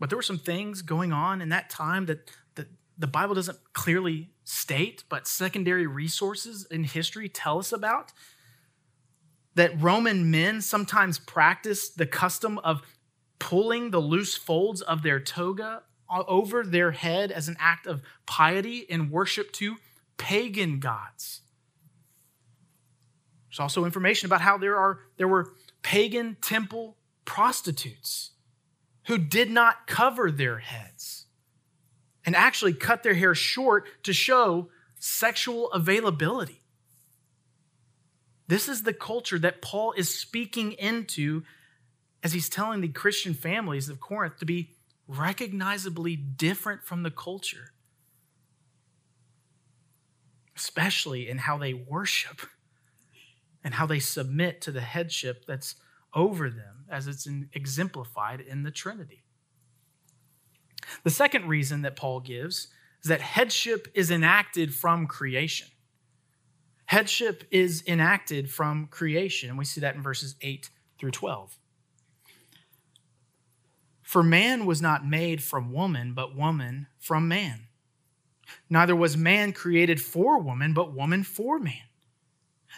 But 0.00 0.10
there 0.10 0.16
were 0.16 0.22
some 0.22 0.38
things 0.38 0.82
going 0.82 1.12
on 1.12 1.40
in 1.40 1.48
that 1.50 1.70
time 1.70 2.06
that, 2.06 2.30
that 2.56 2.68
the 2.96 3.06
Bible 3.06 3.34
doesn't 3.34 3.58
clearly 3.72 4.30
state, 4.44 5.04
but 5.08 5.26
secondary 5.26 5.86
resources 5.86 6.66
in 6.70 6.84
history 6.84 7.28
tell 7.28 7.58
us 7.58 7.72
about. 7.72 8.12
That 9.54 9.80
Roman 9.80 10.30
men 10.30 10.60
sometimes 10.60 11.18
practiced 11.18 11.98
the 11.98 12.06
custom 12.06 12.58
of 12.60 12.82
pulling 13.38 13.90
the 13.90 14.00
loose 14.00 14.36
folds 14.36 14.82
of 14.82 15.02
their 15.02 15.20
toga 15.20 15.82
over 16.10 16.64
their 16.64 16.92
head 16.92 17.30
as 17.30 17.48
an 17.48 17.56
act 17.58 17.86
of 17.86 18.02
piety 18.26 18.86
and 18.88 19.10
worship 19.10 19.52
to 19.52 19.76
pagan 20.18 20.80
gods. 20.80 21.40
There's 23.48 23.60
also 23.60 23.84
information 23.86 24.26
about 24.26 24.42
how 24.42 24.58
there, 24.58 24.76
are, 24.76 24.98
there 25.16 25.28
were 25.28 25.52
pagan 25.82 26.36
temple 26.42 26.96
prostitutes 27.24 28.32
who 29.06 29.16
did 29.16 29.50
not 29.50 29.86
cover 29.86 30.30
their 30.30 30.58
heads 30.58 31.26
and 32.24 32.36
actually 32.36 32.74
cut 32.74 33.02
their 33.02 33.14
hair 33.14 33.34
short 33.34 33.86
to 34.02 34.12
show 34.12 34.68
sexual 34.98 35.72
availability. 35.72 36.62
This 38.48 38.68
is 38.68 38.82
the 38.82 38.92
culture 38.92 39.38
that 39.38 39.62
Paul 39.62 39.92
is 39.92 40.14
speaking 40.14 40.72
into 40.72 41.42
as 42.22 42.32
he's 42.32 42.48
telling 42.48 42.80
the 42.80 42.88
Christian 42.88 43.32
families 43.32 43.88
of 43.88 44.00
Corinth 44.00 44.38
to 44.38 44.44
be 44.44 44.70
recognizably 45.06 46.16
different 46.16 46.84
from 46.84 47.02
the 47.02 47.10
culture 47.10 47.72
especially 50.58 51.28
in 51.28 51.38
how 51.38 51.56
they 51.56 51.72
worship 51.72 52.40
and 53.62 53.74
how 53.74 53.86
they 53.86 54.00
submit 54.00 54.60
to 54.60 54.72
the 54.72 54.80
headship 54.80 55.44
that's 55.46 55.76
over 56.14 56.50
them, 56.50 56.84
as 56.90 57.06
it's 57.06 57.26
in, 57.26 57.48
exemplified 57.52 58.40
in 58.40 58.64
the 58.64 58.70
Trinity. 58.72 59.22
The 61.04 61.10
second 61.10 61.46
reason 61.46 61.82
that 61.82 61.94
Paul 61.94 62.20
gives 62.20 62.68
is 63.02 63.08
that 63.08 63.20
headship 63.20 63.86
is 63.94 64.10
enacted 64.10 64.74
from 64.74 65.06
creation. 65.06 65.68
Headship 66.86 67.44
is 67.52 67.84
enacted 67.86 68.50
from 68.50 68.86
creation, 68.86 69.50
and 69.50 69.58
we 69.58 69.64
see 69.64 69.80
that 69.82 69.94
in 69.94 70.02
verses 70.02 70.34
8 70.42 70.70
through 70.98 71.12
12. 71.12 71.56
For 74.02 74.22
man 74.24 74.66
was 74.66 74.82
not 74.82 75.06
made 75.06 75.40
from 75.42 75.72
woman, 75.72 76.14
but 76.14 76.34
woman 76.34 76.88
from 76.98 77.28
man. 77.28 77.68
Neither 78.70 78.96
was 78.96 79.16
man 79.16 79.52
created 79.52 80.00
for 80.00 80.38
woman, 80.38 80.74
but 80.74 80.92
woman 80.92 81.22
for 81.24 81.58
man. 81.58 81.74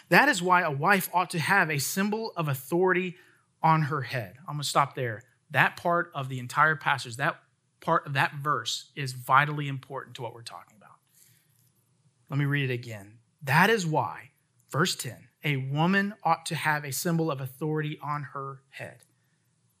That 0.09 0.29
is 0.29 0.41
why 0.41 0.61
a 0.61 0.71
wife 0.71 1.09
ought 1.13 1.29
to 1.31 1.39
have 1.39 1.69
a 1.69 1.77
symbol 1.77 2.33
of 2.35 2.47
authority 2.47 3.15
on 3.63 3.83
her 3.83 4.01
head. 4.01 4.35
I'm 4.39 4.55
going 4.55 4.63
to 4.63 4.67
stop 4.67 4.95
there. 4.95 5.23
That 5.51 5.77
part 5.77 6.11
of 6.15 6.29
the 6.29 6.39
entire 6.39 6.75
passage, 6.75 7.17
that 7.17 7.39
part 7.81 8.05
of 8.05 8.13
that 8.13 8.35
verse 8.35 8.91
is 8.95 9.13
vitally 9.13 9.67
important 9.67 10.15
to 10.15 10.21
what 10.21 10.33
we're 10.33 10.41
talking 10.41 10.75
about. 10.77 10.95
Let 12.29 12.39
me 12.39 12.45
read 12.45 12.69
it 12.69 12.73
again. 12.73 13.19
That 13.43 13.69
is 13.69 13.85
why, 13.85 14.31
verse 14.69 14.95
10, 14.95 15.27
a 15.43 15.57
woman 15.57 16.13
ought 16.23 16.45
to 16.47 16.55
have 16.55 16.85
a 16.85 16.91
symbol 16.91 17.29
of 17.29 17.41
authority 17.41 17.99
on 18.01 18.23
her 18.33 18.61
head. 18.69 19.03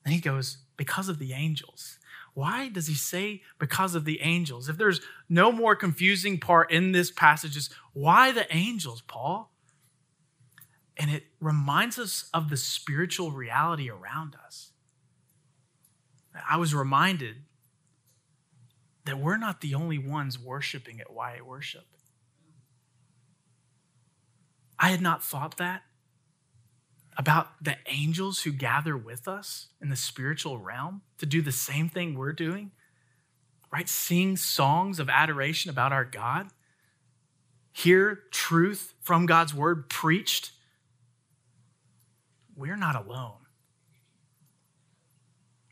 And 0.03 0.13
he 0.13 0.19
goes, 0.19 0.57
because 0.77 1.09
of 1.09 1.19
the 1.19 1.33
angels. 1.33 1.99
Why 2.33 2.69
does 2.69 2.87
he 2.87 2.93
say 2.93 3.41
because 3.59 3.93
of 3.95 4.05
the 4.05 4.21
angels? 4.21 4.69
If 4.69 4.77
there's 4.77 5.01
no 5.27 5.51
more 5.51 5.75
confusing 5.75 6.39
part 6.39 6.71
in 6.71 6.91
this 6.91 7.11
passage, 7.11 7.57
is 7.57 7.69
why 7.93 8.31
the 8.31 8.53
angels, 8.55 9.01
Paul? 9.01 9.51
And 10.97 11.11
it 11.11 11.23
reminds 11.39 11.99
us 11.99 12.29
of 12.33 12.49
the 12.49 12.57
spiritual 12.57 13.31
reality 13.31 13.89
around 13.89 14.35
us. 14.45 14.71
I 16.49 16.57
was 16.57 16.73
reminded 16.73 17.37
that 19.05 19.19
we're 19.19 19.37
not 19.37 19.61
the 19.61 19.75
only 19.75 19.97
ones 19.97 20.39
worshiping 20.39 21.01
at 21.01 21.07
YA 21.09 21.43
Worship. 21.43 21.85
I 24.79 24.89
had 24.89 25.01
not 25.01 25.23
thought 25.23 25.57
that 25.57 25.83
about 27.21 27.63
the 27.63 27.77
angels 27.85 28.41
who 28.41 28.51
gather 28.51 28.97
with 28.97 29.27
us 29.27 29.67
in 29.79 29.89
the 29.89 29.95
spiritual 29.95 30.57
realm 30.57 31.03
to 31.19 31.25
do 31.27 31.39
the 31.39 31.51
same 31.51 31.87
thing 31.87 32.15
we're 32.15 32.33
doing, 32.33 32.71
right? 33.71 33.87
Sing 33.87 34.35
songs 34.35 34.99
of 34.99 35.07
adoration 35.07 35.69
about 35.69 35.93
our 35.93 36.03
God, 36.03 36.47
hear 37.71 38.23
truth 38.31 38.95
from 39.01 39.27
God's 39.27 39.53
word 39.53 39.87
preached. 39.87 40.49
We're 42.55 42.75
not 42.75 42.95
alone. 42.95 43.45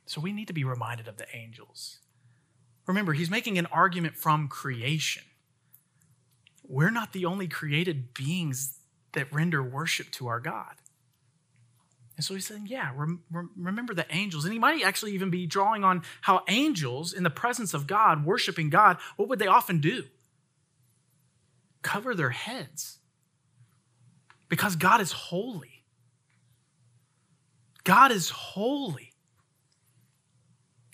So 0.06 0.22
we 0.22 0.32
need 0.32 0.50
to 0.50 0.54
be 0.54 0.64
reminded 0.64 1.08
of 1.08 1.18
the 1.18 1.26
angels. 1.36 1.98
Remember, 2.86 3.14
he's 3.14 3.32
making 3.32 3.58
an 3.58 3.66
argument 3.66 4.16
from 4.16 4.48
creation. 4.48 5.24
We're 6.68 6.92
not 6.92 7.12
the 7.12 7.26
only 7.26 7.48
created 7.48 8.14
beings 8.14 8.78
that 9.14 9.34
render 9.34 9.64
worship 9.64 10.12
to 10.12 10.28
our 10.28 10.40
God. 10.40 10.76
And 12.20 12.24
so 12.26 12.34
he's 12.34 12.46
saying, 12.46 12.68
yeah, 12.68 12.92
rem- 12.94 13.24
remember 13.56 13.94
the 13.94 14.06
angels. 14.14 14.44
And 14.44 14.52
he 14.52 14.60
might 14.60 14.84
actually 14.84 15.14
even 15.14 15.30
be 15.30 15.46
drawing 15.46 15.86
on 15.86 16.04
how 16.20 16.44
angels, 16.50 17.14
in 17.14 17.24
the 17.24 17.30
presence 17.30 17.74
of 17.74 17.88
God, 17.88 18.26
worshiping 18.26 18.70
God, 18.70 18.98
what 19.16 19.30
would 19.30 19.40
they 19.40 19.48
often 19.48 19.80
do? 19.80 20.04
Cover 21.82 22.14
their 22.14 22.32
heads. 22.32 22.98
Because 24.50 24.76
God 24.76 25.00
is 25.00 25.14
holy. 25.14 25.86
God 27.86 28.12
is 28.12 28.32
holy. 28.32 29.14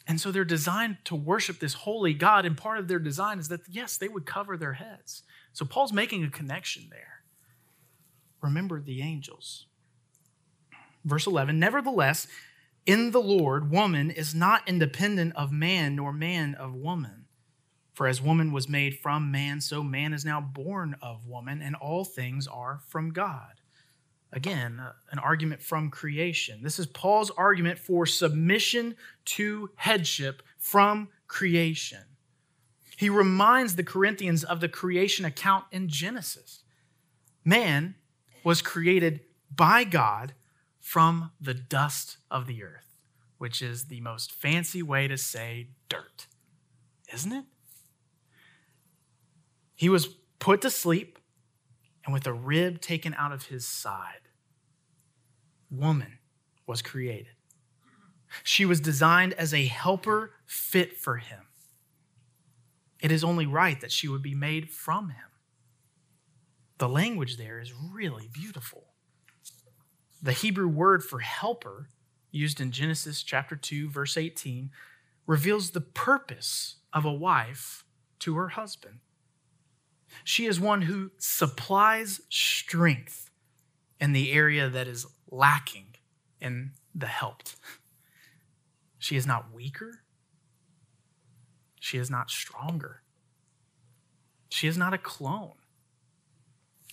And 0.06 0.22
so 0.22 0.32
they're 0.32 0.46
designed 0.46 0.98
to 1.06 1.16
worship 1.16 1.58
this 1.58 1.74
holy 1.74 2.14
God. 2.14 2.46
And 2.46 2.56
part 2.56 2.78
of 2.78 2.88
their 2.88 3.00
design 3.00 3.40
is 3.40 3.48
that, 3.48 3.62
yes, 3.68 3.98
they 3.98 4.10
would 4.10 4.28
cover 4.28 4.58
their 4.58 4.74
heads. 4.74 5.24
So 5.54 5.66
Paul's 5.66 5.92
making 5.92 6.24
a 6.24 6.30
connection 6.30 6.90
there. 6.92 7.24
Remember 8.44 8.80
the 8.80 9.02
angels. 9.02 9.66
Verse 11.06 11.28
11, 11.28 11.60
nevertheless, 11.60 12.28
in 12.86 13.12
the 13.12 13.22
Lord, 13.22 13.72
woman 13.72 14.12
is 14.12 14.36
not 14.36 14.68
independent 14.68 15.36
of 15.36 15.52
man, 15.52 15.96
nor 15.96 16.12
man 16.12 16.56
of 16.56 16.74
woman. 16.74 17.26
For 17.94 18.08
as 18.08 18.22
woman 18.22 18.52
was 18.52 18.68
made 18.68 19.00
from 19.00 19.32
man, 19.32 19.62
so 19.62 19.82
man 19.82 20.14
is 20.14 20.26
now 20.26 20.42
born 20.42 20.96
of 21.02 21.28
woman, 21.28 21.62
and 21.62 21.76
all 21.76 22.04
things 22.04 22.48
are 22.48 22.82
from 22.88 23.12
God. 23.12 23.62
Again, 24.34 24.82
uh, 24.82 24.92
an 25.12 25.20
argument 25.20 25.62
from 25.62 25.90
creation. 25.90 26.62
This 26.62 26.78
is 26.78 26.88
Paul's 26.88 27.32
argument 27.32 27.80
for 27.80 28.06
submission 28.06 28.96
to 29.26 29.70
headship 29.76 30.44
from 30.58 31.08
creation. 31.28 32.02
He 32.98 33.10
reminds 33.10 33.76
the 33.76 33.84
Corinthians 33.84 34.44
of 34.44 34.60
the 34.60 34.70
creation 34.70 35.24
account 35.24 35.66
in 35.72 35.88
Genesis. 35.88 36.64
Man 37.46 37.96
was 38.44 38.62
created 38.62 39.22
by 39.56 39.86
God 39.86 40.34
from 40.86 41.32
the 41.42 41.56
dust 41.56 42.18
of 42.30 42.46
the 42.46 42.64
earth, 42.64 42.96
which 43.40 43.60
is 43.60 43.86
the 43.86 44.00
most 44.02 44.32
fancy 44.32 44.84
way 44.84 45.08
to 45.08 45.18
say 45.18 45.68
dirt, 45.90 46.28
isn't 47.12 47.32
it? 47.32 47.46
He 49.74 49.90
was 49.90 50.06
put 50.38 50.62
to 50.62 50.70
sleep, 50.70 51.18
and 52.06 52.14
with 52.14 52.28
a 52.28 52.34
rib 52.34 52.82
taken 52.82 53.16
out 53.16 53.32
of 53.32 53.48
his 53.48 53.66
side, 53.66 54.30
woman 55.72 56.20
was 56.68 56.84
created. 56.84 57.34
She 58.44 58.64
was 58.64 58.80
designed 58.80 59.34
as 59.34 59.56
a 59.56 59.66
helper 59.66 60.34
fit 60.46 60.96
for 60.96 61.18
him. 61.18 61.48
It 63.02 63.12
is 63.12 63.24
only 63.24 63.48
right 63.48 63.82
that 63.82 63.92
she 63.92 64.08
would 64.08 64.22
be 64.22 64.36
made 64.36 64.70
from 64.70 65.10
him. 65.10 65.32
The 66.78 66.88
language 66.88 67.38
there 67.38 67.60
is 67.60 67.74
really 67.74 68.30
beautiful. 68.32 68.95
The 70.26 70.32
Hebrew 70.32 70.68
word 70.68 71.04
for 71.04 71.20
helper, 71.20 71.88
used 72.32 72.60
in 72.60 72.72
Genesis 72.72 73.22
chapter 73.22 73.56
2, 73.56 73.92
verse 73.92 74.18
18, 74.18 74.72
reveals 75.28 75.70
the 75.70 75.82
purpose 75.82 76.78
of 76.92 77.06
a 77.06 77.14
wife 77.14 77.86
to 78.22 78.36
her 78.36 78.48
husband. 78.48 79.02
She 80.24 80.48
is 80.48 80.60
one 80.60 80.82
who 80.82 81.12
supplies 81.20 82.22
strength 82.28 83.30
in 84.02 84.14
the 84.14 84.32
area 84.32 84.68
that 84.68 84.88
is 84.88 85.06
lacking 85.30 85.96
in 86.42 86.72
the 86.96 87.06
helped. 87.06 87.56
She 88.98 89.16
is 89.16 89.28
not 89.28 89.54
weaker. 89.54 90.00
She 91.80 92.00
is 92.00 92.10
not 92.10 92.32
stronger. 92.32 93.04
She 94.50 94.68
is 94.68 94.76
not 94.76 94.96
a 94.96 94.98
clone. 94.98 95.54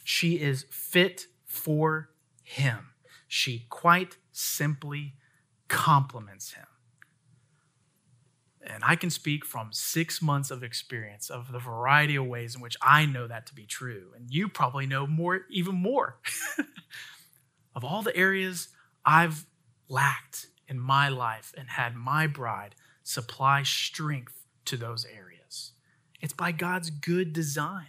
She 0.04 0.34
is 0.34 0.66
fit 0.68 1.28
for 1.46 2.10
him. 2.42 2.91
She 3.34 3.64
quite 3.70 4.18
simply 4.30 5.14
complements 5.66 6.52
him. 6.52 6.66
And 8.62 8.82
I 8.84 8.94
can 8.94 9.08
speak 9.08 9.46
from 9.46 9.70
six 9.72 10.20
months 10.20 10.50
of 10.50 10.62
experience 10.62 11.30
of 11.30 11.50
the 11.50 11.58
variety 11.58 12.16
of 12.16 12.26
ways 12.26 12.54
in 12.54 12.60
which 12.60 12.76
I 12.82 13.06
know 13.06 13.26
that 13.26 13.46
to 13.46 13.54
be 13.54 13.64
true. 13.64 14.10
And 14.14 14.30
you 14.30 14.50
probably 14.50 14.84
know 14.84 15.06
more, 15.06 15.46
even 15.48 15.74
more, 15.74 16.18
of 17.74 17.86
all 17.86 18.02
the 18.02 18.14
areas 18.14 18.68
I've 19.02 19.46
lacked 19.88 20.48
in 20.68 20.78
my 20.78 21.08
life 21.08 21.54
and 21.56 21.70
had 21.70 21.96
my 21.96 22.26
bride 22.26 22.74
supply 23.02 23.62
strength 23.62 24.44
to 24.66 24.76
those 24.76 25.06
areas. 25.06 25.72
It's 26.20 26.34
by 26.34 26.52
God's 26.52 26.90
good 26.90 27.32
design. 27.32 27.86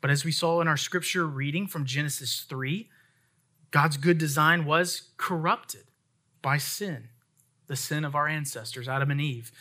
But 0.00 0.10
as 0.10 0.24
we 0.24 0.32
saw 0.32 0.60
in 0.60 0.68
our 0.68 0.76
scripture 0.76 1.26
reading 1.26 1.66
from 1.66 1.84
Genesis 1.84 2.44
3, 2.48 2.88
God's 3.70 3.96
good 3.96 4.18
design 4.18 4.64
was 4.64 5.10
corrupted 5.16 5.84
by 6.40 6.58
sin, 6.58 7.08
the 7.66 7.76
sin 7.76 8.04
of 8.04 8.14
our 8.14 8.28
ancestors, 8.28 8.88
Adam 8.88 9.10
and 9.10 9.20
Eve. 9.20 9.52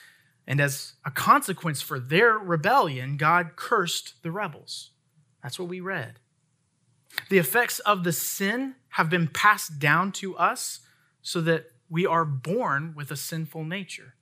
And 0.45 0.62
as 0.62 0.93
a 1.06 1.12
consequence 1.12 1.82
for 1.82 2.00
their 2.00 2.38
rebellion, 2.38 3.17
God 3.17 3.52
cursed 3.56 4.21
the 4.23 4.32
rebels. 4.32 4.91
That's 5.43 5.60
what 5.60 5.67
we 5.67 5.82
read. 5.82 6.19
The 7.30 7.38
effects 7.38 7.80
of 7.80 8.04
the 8.04 8.13
sin 8.13 8.76
have 8.89 9.10
been 9.10 9.28
passed 9.28 9.80
down 9.80 10.12
to 10.13 10.38
us 10.38 10.80
so 11.21 11.41
that 11.41 11.71
we 11.89 12.06
are 12.06 12.26
born 12.26 12.93
with 12.95 13.12
a 13.12 13.17
sinful 13.17 13.63
nature. 13.63 14.13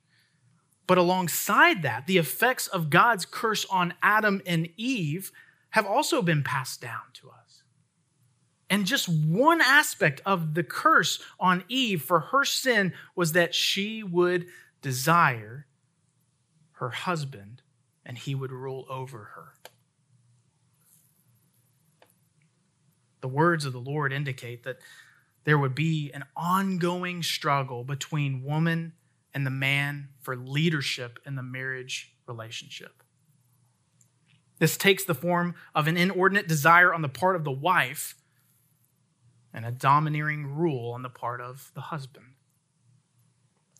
But 0.86 0.98
alongside 0.98 1.82
that, 1.82 2.06
the 2.06 2.18
effects 2.18 2.66
of 2.68 2.90
God's 2.90 3.26
curse 3.26 3.64
on 3.70 3.94
Adam 4.02 4.40
and 4.46 4.68
Eve 4.76 5.32
have 5.70 5.86
also 5.86 6.22
been 6.22 6.42
passed 6.42 6.80
down 6.80 7.02
to 7.14 7.28
us. 7.28 7.62
And 8.68 8.84
just 8.84 9.08
one 9.08 9.60
aspect 9.60 10.20
of 10.26 10.54
the 10.54 10.64
curse 10.64 11.22
on 11.38 11.64
Eve 11.68 12.02
for 12.02 12.20
her 12.20 12.44
sin 12.44 12.92
was 13.14 13.32
that 13.32 13.54
she 13.54 14.02
would 14.02 14.46
desire 14.82 15.66
her 16.72 16.90
husband 16.90 17.62
and 18.04 18.18
he 18.18 18.34
would 18.34 18.52
rule 18.52 18.86
over 18.88 19.30
her. 19.34 19.52
The 23.20 23.28
words 23.28 23.64
of 23.64 23.72
the 23.72 23.80
Lord 23.80 24.12
indicate 24.12 24.64
that 24.64 24.78
there 25.44 25.58
would 25.58 25.74
be 25.74 26.10
an 26.12 26.24
ongoing 26.36 27.22
struggle 27.22 27.84
between 27.84 28.44
woman 28.44 28.92
and 29.32 29.46
the 29.46 29.50
man 29.50 30.08
for 30.20 30.36
leadership 30.36 31.18
in 31.24 31.36
the 31.36 31.42
marriage 31.42 32.14
relationship. 32.26 33.02
This 34.58 34.76
takes 34.76 35.04
the 35.04 35.14
form 35.14 35.54
of 35.74 35.86
an 35.86 35.96
inordinate 35.96 36.48
desire 36.48 36.92
on 36.92 37.02
the 37.02 37.08
part 37.08 37.36
of 37.36 37.44
the 37.44 37.52
wife 37.52 38.14
and 39.52 39.64
a 39.64 39.70
domineering 39.70 40.46
rule 40.46 40.92
on 40.92 41.02
the 41.02 41.08
part 41.08 41.40
of 41.40 41.70
the 41.74 41.80
husband. 41.82 42.26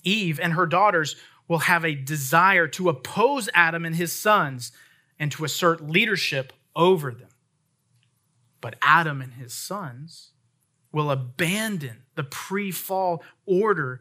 Eve 0.03 0.39
and 0.41 0.53
her 0.53 0.67
daughters 0.67 1.17
will 1.49 1.61
have 1.61 1.85
a 1.85 1.95
desire 1.95 2.67
to 2.69 2.89
oppose 2.89 3.49
Adam 3.55 3.85
and 3.85 3.97
his 3.97 4.12
sons 4.12 4.73
and 5.19 5.33
to 5.33 5.45
assert 5.45 5.87
leadership 5.87 6.53
over 6.75 7.11
them. 7.11 7.29
But 8.61 8.77
Adam 8.83 9.21
and 9.21 9.35
his 9.35 9.53
sons 9.53 10.33
will 10.93 11.11
abandon 11.11 12.03
the 12.15 12.25
pre 12.25 12.71
fall 12.71 13.23
order 13.45 14.01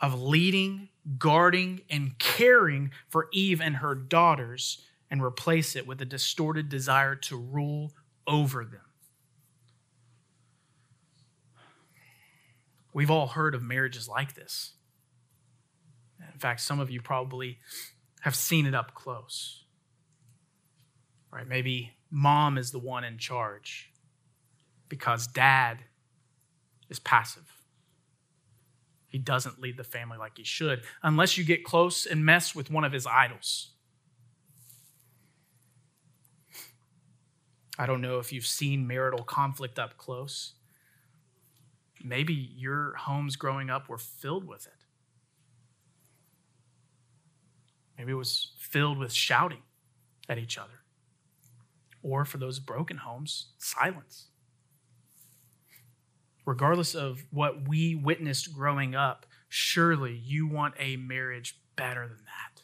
of 0.00 0.20
leading, 0.20 0.88
guarding, 1.18 1.82
and 1.90 2.18
caring 2.18 2.90
for 3.08 3.28
Eve 3.32 3.60
and 3.60 3.76
her 3.76 3.94
daughters 3.94 4.82
and 5.10 5.22
replace 5.22 5.74
it 5.74 5.86
with 5.86 6.00
a 6.00 6.04
distorted 6.04 6.68
desire 6.68 7.16
to 7.16 7.36
rule 7.36 7.92
over 8.26 8.64
them. 8.64 8.80
We've 12.92 13.10
all 13.10 13.28
heard 13.28 13.54
of 13.54 13.62
marriages 13.62 14.08
like 14.08 14.34
this. 14.34 14.74
In 16.32 16.38
fact, 16.38 16.60
some 16.60 16.80
of 16.80 16.90
you 16.90 17.00
probably 17.00 17.58
have 18.22 18.34
seen 18.34 18.66
it 18.66 18.74
up 18.74 18.94
close. 18.94 19.64
Right? 21.32 21.46
Maybe 21.46 21.92
mom 22.10 22.58
is 22.58 22.70
the 22.70 22.78
one 22.78 23.04
in 23.04 23.18
charge 23.18 23.92
because 24.88 25.26
dad 25.26 25.78
is 26.88 26.98
passive. 26.98 27.52
He 29.08 29.18
doesn't 29.18 29.60
lead 29.60 29.76
the 29.76 29.84
family 29.84 30.18
like 30.18 30.36
he 30.36 30.44
should 30.44 30.82
unless 31.02 31.36
you 31.36 31.44
get 31.44 31.64
close 31.64 32.06
and 32.06 32.24
mess 32.24 32.54
with 32.54 32.70
one 32.70 32.84
of 32.84 32.92
his 32.92 33.06
idols. 33.06 33.70
I 37.80 37.86
don't 37.86 38.02
know 38.02 38.18
if 38.18 38.30
you've 38.30 38.44
seen 38.44 38.86
marital 38.86 39.24
conflict 39.24 39.78
up 39.78 39.96
close. 39.96 40.52
Maybe 42.04 42.34
your 42.34 42.94
homes 42.94 43.36
growing 43.36 43.70
up 43.70 43.88
were 43.88 43.96
filled 43.96 44.46
with 44.46 44.66
it. 44.66 44.84
Maybe 47.96 48.12
it 48.12 48.16
was 48.16 48.52
filled 48.58 48.98
with 48.98 49.14
shouting 49.14 49.62
at 50.28 50.36
each 50.36 50.58
other. 50.58 50.82
Or 52.02 52.26
for 52.26 52.36
those 52.36 52.58
broken 52.58 52.98
homes, 52.98 53.46
silence. 53.56 54.26
Regardless 56.44 56.94
of 56.94 57.24
what 57.30 57.66
we 57.66 57.94
witnessed 57.94 58.52
growing 58.52 58.94
up, 58.94 59.24
surely 59.48 60.12
you 60.12 60.46
want 60.46 60.74
a 60.78 60.96
marriage 60.96 61.58
better 61.76 62.06
than 62.06 62.26
that. 62.26 62.60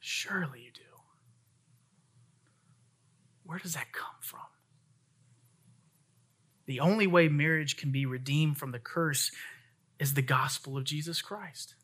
Surely. 0.00 0.63
Where 3.54 3.60
does 3.60 3.74
that 3.74 3.92
come 3.92 4.16
from? 4.20 4.40
The 6.66 6.80
only 6.80 7.06
way 7.06 7.28
marriage 7.28 7.76
can 7.76 7.92
be 7.92 8.04
redeemed 8.04 8.58
from 8.58 8.72
the 8.72 8.80
curse 8.80 9.30
is 10.00 10.14
the 10.14 10.22
gospel 10.22 10.76
of 10.76 10.82
Jesus 10.82 11.22
Christ. 11.22 11.76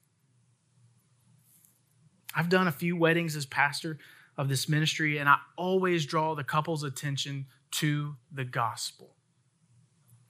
I've 2.35 2.49
done 2.49 2.67
a 2.67 2.73
few 2.73 2.97
weddings 2.97 3.37
as 3.37 3.47
pastor 3.47 3.99
of 4.37 4.49
this 4.49 4.69
ministry, 4.69 5.19
and 5.19 5.29
I 5.29 5.37
always 5.57 6.07
draw 6.07 6.35
the 6.35 6.43
couple's 6.43 6.83
attention 6.83 7.47
to 7.77 8.17
the 8.33 8.45
gospel. 8.45 9.15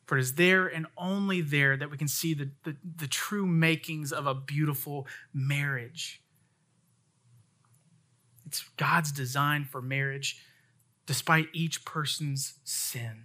For 0.04 0.18
it 0.18 0.20
is 0.20 0.34
there 0.34 0.66
and 0.66 0.86
only 0.98 1.40
there 1.40 1.74
that 1.74 1.90
we 1.90 1.96
can 1.96 2.08
see 2.08 2.34
the, 2.34 2.50
the, 2.64 2.76
the 2.96 3.06
true 3.06 3.46
makings 3.46 4.12
of 4.12 4.26
a 4.26 4.34
beautiful 4.34 5.06
marriage. 5.32 6.22
It's 8.44 8.62
God's 8.76 9.10
design 9.10 9.64
for 9.64 9.80
marriage 9.80 10.44
despite 11.10 11.48
each 11.52 11.84
person's 11.84 12.54
sin. 12.62 13.24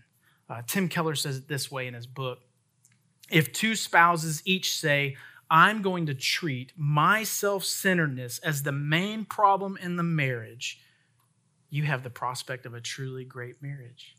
Uh, 0.50 0.64
Tim 0.66 0.90
Keller 0.90 1.14
says 1.14 1.38
it 1.38 1.48
this 1.48 1.70
way 1.70 1.86
in 1.86 1.94
his 1.94 2.08
book 2.08 2.40
If 3.30 3.54
two 3.54 3.76
spouses 3.76 4.42
each 4.44 4.76
say, 4.76 5.18
I'm 5.52 5.84
going 5.84 6.08
to 6.08 6.16
treat 6.16 6.74
my 6.76 7.22
self 7.22 7.64
centeredness 7.64 8.40
as 8.40 8.64
the 8.64 8.72
main 8.72 9.24
problem 9.24 9.78
in 9.80 9.98
the 9.98 10.04
marriage, 10.04 10.80
you 11.70 11.84
have 11.84 12.02
the 12.02 12.10
prospect 12.10 12.66
of 12.66 12.74
a 12.74 12.82
truly 12.82 13.24
great 13.24 13.62
marriage. 13.62 14.16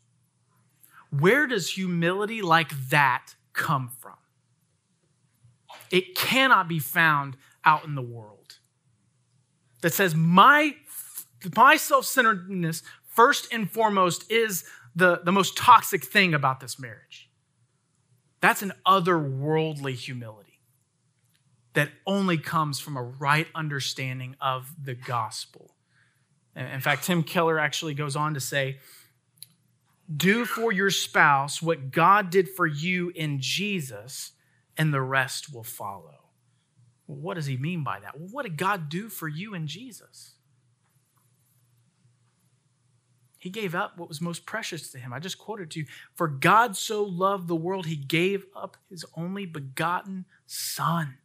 Where 1.09 1.45
does 1.45 1.71
humility 1.71 2.41
like 2.41 2.71
that 2.87 3.35
come 3.51 3.91
from? 3.99 4.15
It 5.91 6.15
cannot 6.15 6.69
be 6.69 6.79
found 6.79 7.35
out 7.65 7.83
in 7.83 7.95
the 7.95 8.01
world. 8.01 8.59
That 9.81 9.93
says, 9.93 10.15
my, 10.15 10.77
my 11.53 11.75
self 11.75 12.05
centeredness, 12.05 12.81
first 13.17 13.51
and 13.51 13.69
foremost, 13.69 14.31
is 14.31 14.63
the, 14.95 15.21
the 15.23 15.31
most 15.31 15.57
toxic 15.57 16.05
thing 16.05 16.35
about 16.35 16.59
this 16.59 16.79
marriage. 16.79 17.29
That's 18.41 18.61
an 18.61 18.73
otherworldly 18.85 19.95
humility 19.95 20.59
that 21.73 21.89
only 22.05 22.37
comes 22.37 22.79
from 22.79 22.95
a 22.95 23.01
right 23.01 23.47
understanding 23.55 24.35
of 24.39 24.71
the 24.83 24.93
gospel. 24.93 25.73
In 26.55 26.79
fact, 26.79 27.05
Tim 27.05 27.23
Keller 27.23 27.57
actually 27.57 27.95
goes 27.95 28.15
on 28.15 28.35
to 28.35 28.39
say, 28.39 28.77
Do 30.15 30.45
for 30.45 30.71
your 30.71 30.91
spouse 30.91 31.59
what 31.59 31.91
God 31.91 32.29
did 32.29 32.47
for 32.49 32.67
you 32.67 33.11
in 33.15 33.39
Jesus, 33.41 34.33
and 34.77 34.93
the 34.93 35.01
rest 35.01 35.51
will 35.51 35.63
follow. 35.63 36.29
What 37.07 37.33
does 37.33 37.47
he 37.47 37.57
mean 37.57 37.83
by 37.83 37.99
that? 37.99 38.19
Well, 38.19 38.29
what 38.31 38.43
did 38.43 38.57
God 38.57 38.89
do 38.89 39.09
for 39.09 39.27
you 39.27 39.55
in 39.55 39.65
Jesus? 39.65 40.33
He 43.47 43.51
gave 43.51 43.75
up 43.75 43.97
what 43.97 44.09
was 44.09 44.19
most 44.19 44.45
precious 44.45 44.91
to 44.91 44.99
him. 44.99 45.13
I 45.13 45.19
just 45.19 45.37
quoted 45.37 45.71
to 45.71 45.79
you 45.79 45.85
For 46.13 46.27
God 46.27 46.75
so 46.75 47.01
loved 47.01 47.47
the 47.47 47.55
world, 47.55 47.85
he 47.85 47.95
gave 47.95 48.45
up 48.53 48.75
his 48.89 49.05
only 49.15 49.45
begotten 49.45 50.25
Son, 50.45 51.17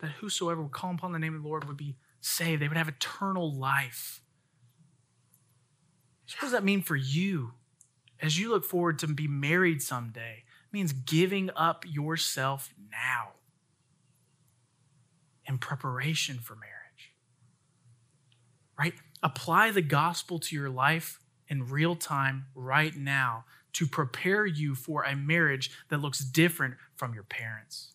that 0.00 0.10
whosoever 0.10 0.62
would 0.62 0.72
call 0.72 0.92
upon 0.92 1.12
the 1.12 1.20
name 1.20 1.36
of 1.36 1.42
the 1.42 1.48
Lord 1.48 1.62
would 1.68 1.76
be 1.76 1.94
saved. 2.20 2.60
They 2.60 2.66
would 2.66 2.76
have 2.76 2.88
eternal 2.88 3.54
life. 3.54 4.20
So 6.26 6.34
what 6.38 6.46
does 6.46 6.52
that 6.52 6.64
mean 6.64 6.82
for 6.82 6.96
you 6.96 7.52
as 8.20 8.36
you 8.36 8.50
look 8.50 8.64
forward 8.64 8.98
to 8.98 9.06
be 9.06 9.28
married 9.28 9.80
someday? 9.80 10.42
It 10.42 10.72
means 10.72 10.92
giving 10.92 11.50
up 11.54 11.84
yourself 11.86 12.74
now 12.90 13.34
in 15.46 15.58
preparation 15.58 16.40
for 16.40 16.56
marriage. 16.56 17.12
Right? 18.76 18.94
Apply 19.26 19.72
the 19.72 19.82
gospel 19.82 20.38
to 20.38 20.54
your 20.54 20.70
life 20.70 21.18
in 21.48 21.68
real 21.68 21.96
time 21.96 22.46
right 22.54 22.94
now 22.94 23.44
to 23.72 23.84
prepare 23.84 24.46
you 24.46 24.76
for 24.76 25.02
a 25.02 25.16
marriage 25.16 25.72
that 25.88 26.00
looks 26.00 26.20
different 26.20 26.76
from 26.94 27.12
your 27.12 27.24
parents. 27.24 27.88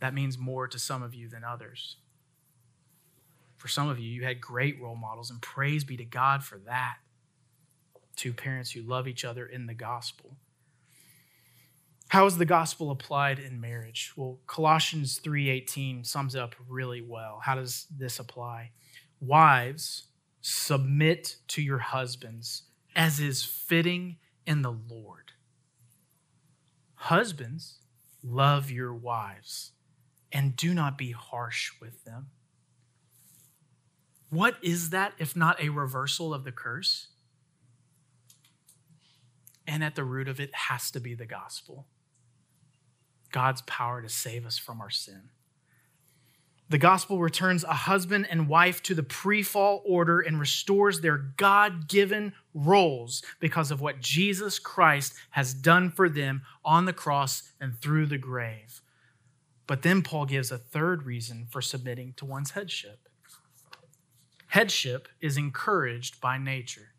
That 0.00 0.12
means 0.12 0.36
more 0.36 0.68
to 0.68 0.78
some 0.78 1.02
of 1.02 1.14
you 1.14 1.30
than 1.30 1.44
others. 1.44 1.96
For 3.56 3.68
some 3.68 3.88
of 3.88 3.98
you, 3.98 4.10
you 4.10 4.24
had 4.24 4.38
great 4.38 4.78
role 4.82 4.96
models, 4.96 5.30
and 5.30 5.40
praise 5.40 5.82
be 5.82 5.96
to 5.96 6.04
God 6.04 6.44
for 6.44 6.58
that. 6.66 6.98
Two 8.16 8.34
parents 8.34 8.72
who 8.72 8.82
love 8.82 9.08
each 9.08 9.24
other 9.24 9.46
in 9.46 9.64
the 9.64 9.72
gospel. 9.72 10.36
How 12.08 12.26
is 12.26 12.36
the 12.36 12.44
gospel 12.44 12.90
applied 12.90 13.38
in 13.38 13.62
marriage? 13.62 14.12
Well, 14.14 14.40
Colossians 14.46 15.18
3:18 15.18 16.04
sums 16.04 16.34
it 16.34 16.42
up 16.42 16.54
really 16.68 17.00
well. 17.00 17.40
How 17.42 17.54
does 17.54 17.86
this 17.90 18.18
apply? 18.18 18.72
Wives, 19.20 20.04
submit 20.40 21.36
to 21.48 21.62
your 21.62 21.78
husbands 21.78 22.62
as 22.94 23.20
is 23.20 23.44
fitting 23.44 24.16
in 24.46 24.62
the 24.62 24.72
Lord. 24.72 25.32
Husbands, 26.94 27.78
love 28.22 28.70
your 28.70 28.92
wives 28.94 29.72
and 30.32 30.56
do 30.56 30.74
not 30.74 30.98
be 30.98 31.12
harsh 31.12 31.72
with 31.80 32.04
them. 32.04 32.28
What 34.30 34.56
is 34.62 34.90
that 34.90 35.14
if 35.18 35.34
not 35.34 35.62
a 35.62 35.70
reversal 35.70 36.34
of 36.34 36.44
the 36.44 36.52
curse? 36.52 37.08
And 39.66 39.82
at 39.82 39.94
the 39.94 40.04
root 40.04 40.28
of 40.28 40.40
it 40.40 40.54
has 40.54 40.90
to 40.92 41.00
be 41.00 41.14
the 41.14 41.26
gospel 41.26 41.86
God's 43.30 43.62
power 43.62 44.00
to 44.00 44.08
save 44.08 44.46
us 44.46 44.56
from 44.56 44.80
our 44.80 44.90
sin. 44.90 45.28
The 46.70 46.78
gospel 46.78 47.18
returns 47.18 47.64
a 47.64 47.72
husband 47.72 48.26
and 48.30 48.48
wife 48.48 48.82
to 48.84 48.94
the 48.94 49.02
pre 49.02 49.42
fall 49.42 49.82
order 49.86 50.20
and 50.20 50.38
restores 50.38 51.00
their 51.00 51.16
God 51.16 51.88
given 51.88 52.34
roles 52.52 53.22
because 53.40 53.70
of 53.70 53.80
what 53.80 54.00
Jesus 54.00 54.58
Christ 54.58 55.14
has 55.30 55.54
done 55.54 55.90
for 55.90 56.08
them 56.08 56.42
on 56.64 56.84
the 56.84 56.92
cross 56.92 57.52
and 57.60 57.80
through 57.80 58.06
the 58.06 58.18
grave. 58.18 58.82
But 59.66 59.82
then 59.82 60.02
Paul 60.02 60.26
gives 60.26 60.50
a 60.50 60.58
third 60.58 61.04
reason 61.04 61.46
for 61.48 61.62
submitting 61.62 62.14
to 62.18 62.26
one's 62.26 62.50
headship. 62.50 63.08
Headship 64.48 65.08
is 65.20 65.36
encouraged 65.36 66.20
by 66.20 66.38
nature. 66.38 66.90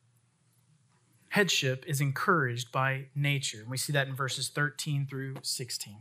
Headship 1.30 1.84
is 1.88 2.02
encouraged 2.02 2.72
by 2.72 3.06
nature. 3.16 3.62
And 3.62 3.70
we 3.70 3.78
see 3.78 3.94
that 3.94 4.08
in 4.08 4.16
verses 4.16 4.50
13 4.50 5.06
through 5.08 5.36
16. 5.44 5.98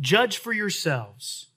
Judge 0.00 0.38
for 0.38 0.52
yourselves. 0.54 1.48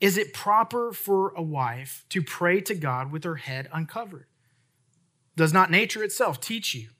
Is 0.00 0.18
it 0.18 0.34
proper 0.34 0.92
for 0.92 1.32
a 1.36 1.42
wife 1.42 2.04
to 2.10 2.22
pray 2.22 2.60
to 2.62 2.74
God 2.74 3.12
with 3.12 3.24
her 3.24 3.36
head 3.36 3.68
uncovered? 3.72 4.26
Does 5.36 5.52
not 5.52 5.70
nature 5.70 6.02
itself 6.02 6.40
teach 6.40 6.74
you 6.74 6.90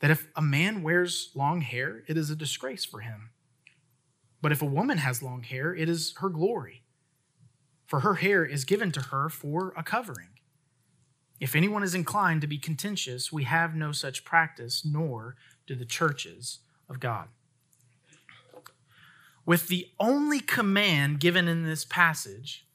that 0.00 0.10
if 0.10 0.28
a 0.36 0.42
man 0.42 0.82
wears 0.82 1.30
long 1.34 1.60
hair, 1.60 2.02
it 2.06 2.16
is 2.16 2.30
a 2.30 2.36
disgrace 2.36 2.84
for 2.84 3.00
him? 3.00 3.30
But 4.42 4.52
if 4.52 4.60
a 4.60 4.66
woman 4.66 4.98
has 4.98 5.22
long 5.22 5.42
hair, 5.42 5.74
it 5.74 5.88
is 5.88 6.14
her 6.18 6.28
glory, 6.28 6.82
for 7.86 8.00
her 8.00 8.14
hair 8.14 8.44
is 8.44 8.64
given 8.64 8.92
to 8.92 9.00
her 9.00 9.28
for 9.28 9.72
a 9.76 9.82
covering. 9.82 10.30
If 11.40 11.54
anyone 11.54 11.82
is 11.82 11.94
inclined 11.94 12.40
to 12.42 12.46
be 12.46 12.58
contentious, 12.58 13.32
we 13.32 13.44
have 13.44 13.74
no 13.74 13.92
such 13.92 14.24
practice, 14.24 14.84
nor 14.84 15.36
do 15.66 15.74
the 15.74 15.84
churches 15.84 16.60
of 16.88 17.00
God 17.00 17.28
with 19.46 19.68
the 19.68 19.88
only 20.00 20.40
command 20.40 21.20
given 21.20 21.48
in 21.48 21.64
this 21.64 21.84
passage, 21.84 22.66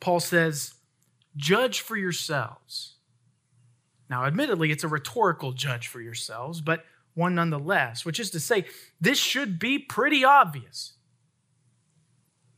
Paul 0.00 0.20
says, 0.20 0.74
Judge 1.36 1.80
for 1.80 1.96
yourselves. 1.96 2.96
Now, 4.10 4.24
admittedly, 4.24 4.70
it's 4.70 4.84
a 4.84 4.88
rhetorical 4.88 5.52
judge 5.52 5.86
for 5.86 6.00
yourselves, 6.00 6.60
but 6.60 6.84
one 7.14 7.34
nonetheless, 7.34 8.04
which 8.04 8.18
is 8.20 8.30
to 8.30 8.40
say, 8.40 8.64
this 9.00 9.18
should 9.18 9.58
be 9.58 9.78
pretty 9.78 10.24
obvious. 10.24 10.94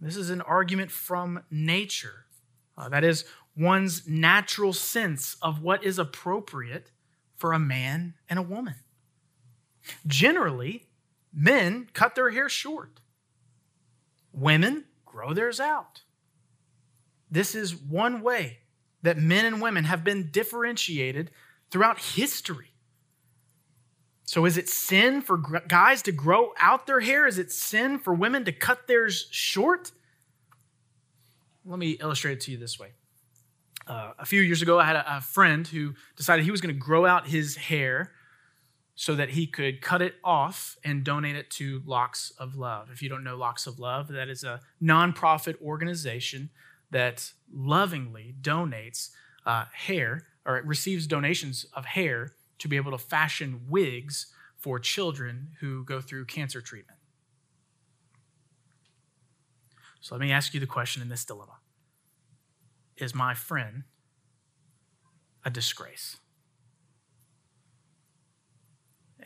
This 0.01 0.17
is 0.17 0.31
an 0.31 0.41
argument 0.41 0.91
from 0.91 1.43
nature. 1.51 2.27
Uh, 2.77 2.89
that 2.89 3.05
is, 3.05 3.25
one's 3.57 4.09
natural 4.09 4.73
sense 4.73 5.37
of 5.43 5.63
what 5.63 5.85
is 5.85 5.99
appropriate 5.99 6.91
for 7.37 7.53
a 7.53 7.59
man 7.59 8.15
and 8.29 8.39
a 8.39 8.43
woman. 8.43 8.77
Generally, 10.07 10.87
men 11.33 11.89
cut 11.93 12.15
their 12.15 12.31
hair 12.31 12.49
short. 12.49 13.01
Women 14.33 14.85
grow 15.05 15.35
theirs 15.35 15.61
out. 15.61 16.03
This 17.31 17.55
is 17.55 17.75
one 17.75 18.23
way 18.23 18.59
that 19.03 19.19
men 19.19 19.45
and 19.45 19.63
women 19.63 19.85
have 19.85 20.05
been 20.05 20.31
differentiated 20.31 21.31
throughout 21.71 21.99
history. 21.99 22.73
So, 24.25 24.45
is 24.45 24.57
it 24.57 24.69
sin 24.69 25.23
for 25.23 25.37
guys 25.37 26.03
to 26.03 26.13
grow 26.13 26.53
out 26.61 26.87
their 26.87 27.01
hair? 27.01 27.27
Is 27.27 27.39
it 27.39 27.51
sin 27.51 27.99
for 27.99 28.15
women 28.15 28.45
to 28.45 28.53
cut 28.53 28.87
theirs 28.87 29.27
short? 29.31 29.91
Let 31.65 31.79
me 31.79 31.93
illustrate 32.01 32.35
it 32.35 32.41
to 32.43 32.53
you 32.53 32.57
this 32.57 32.79
way. 32.79 32.93
Uh, 33.87 34.13
a 34.19 34.27
few 34.27 34.41
years 34.41 34.63
ago, 34.63 34.79
I 34.79 34.85
had 34.85 34.97
a, 34.97 35.17
a 35.17 35.21
friend 35.21 35.67
who 35.67 35.95
decided 36.17 36.45
he 36.45 36.53
was 36.53 36.61
going 36.61 36.75
to 36.75 36.81
grow 36.81 37.07
out 37.07 37.27
his 37.27 37.57
hair 37.57 38.13
so 39.01 39.15
that 39.15 39.31
he 39.31 39.47
could 39.47 39.81
cut 39.81 40.03
it 40.03 40.17
off 40.23 40.77
and 40.85 41.03
donate 41.05 41.35
it 41.35 41.49
to 41.49 41.81
Locks 41.87 42.35
of 42.39 42.55
Love. 42.55 42.91
If 42.93 43.01
you 43.01 43.09
don't 43.09 43.25
know 43.25 43.35
Locks 43.35 43.67
of 43.67 43.79
Love, 43.79 44.09
that 44.09 44.29
is 44.29 44.45
a 44.45 44.61
nonprofit 44.83 45.59
organization 45.63 46.51
that 46.91 47.33
lovingly 47.51 48.35
donates 48.43 49.09
uh, 49.47 49.65
hair 49.73 50.25
or 50.45 50.59
it 50.59 50.67
receives 50.67 51.07
donations 51.07 51.65
of 51.73 51.87
hair 51.87 52.35
to 52.59 52.69
be 52.69 52.77
able 52.77 52.91
to 52.91 52.99
fashion 52.99 53.63
wigs 53.71 54.35
for 54.59 54.79
children 54.79 55.53
who 55.61 55.83
go 55.83 56.03
through 56.03 56.27
cancer 56.27 56.61
treatment. 56.61 56.99
So 60.03 60.15
let 60.15 60.21
me 60.21 60.31
ask 60.31 60.53
you 60.53 60.61
the 60.61 60.67
question 60.67 61.01
in 61.01 61.09
this 61.09 61.25
dilemma 61.25 61.57
Is 62.99 63.15
my 63.15 63.33
friend 63.33 63.85
a 65.43 65.49
disgrace? 65.49 66.19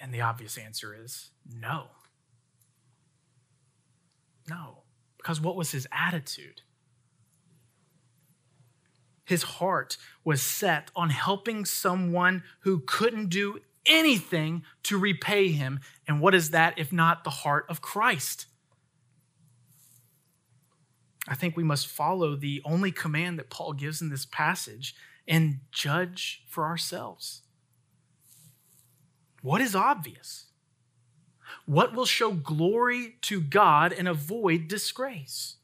And 0.04 0.12
the 0.12 0.20
obvious 0.20 0.58
answer 0.58 0.94
is 0.94 1.30
no. 1.50 1.86
No. 4.50 4.82
Because 5.16 5.40
what 5.40 5.56
was 5.56 5.70
his 5.70 5.86
attitude? 5.90 6.60
His 9.24 9.44
heart 9.44 9.96
was 10.22 10.42
set 10.42 10.90
on 10.94 11.08
helping 11.08 11.64
someone 11.64 12.42
who 12.60 12.80
couldn't 12.80 13.30
do 13.30 13.60
anything 13.86 14.64
to 14.82 14.98
repay 14.98 15.48
him. 15.52 15.80
And 16.06 16.20
what 16.20 16.34
is 16.34 16.50
that 16.50 16.78
if 16.78 16.92
not 16.92 17.24
the 17.24 17.30
heart 17.30 17.64
of 17.70 17.80
Christ? 17.80 18.44
I 21.26 21.34
think 21.34 21.56
we 21.56 21.64
must 21.64 21.86
follow 21.86 22.36
the 22.36 22.60
only 22.66 22.92
command 22.92 23.38
that 23.38 23.48
Paul 23.48 23.72
gives 23.72 24.02
in 24.02 24.10
this 24.10 24.26
passage 24.26 24.94
and 25.26 25.60
judge 25.72 26.42
for 26.46 26.66
ourselves. 26.66 27.43
What 29.44 29.60
is 29.60 29.74
obvious? 29.74 30.46
What 31.66 31.94
will 31.94 32.06
show 32.06 32.32
glory 32.32 33.18
to 33.20 33.42
God 33.42 33.92
and 33.92 34.08
avoid 34.08 34.68
disgrace? 34.68 35.56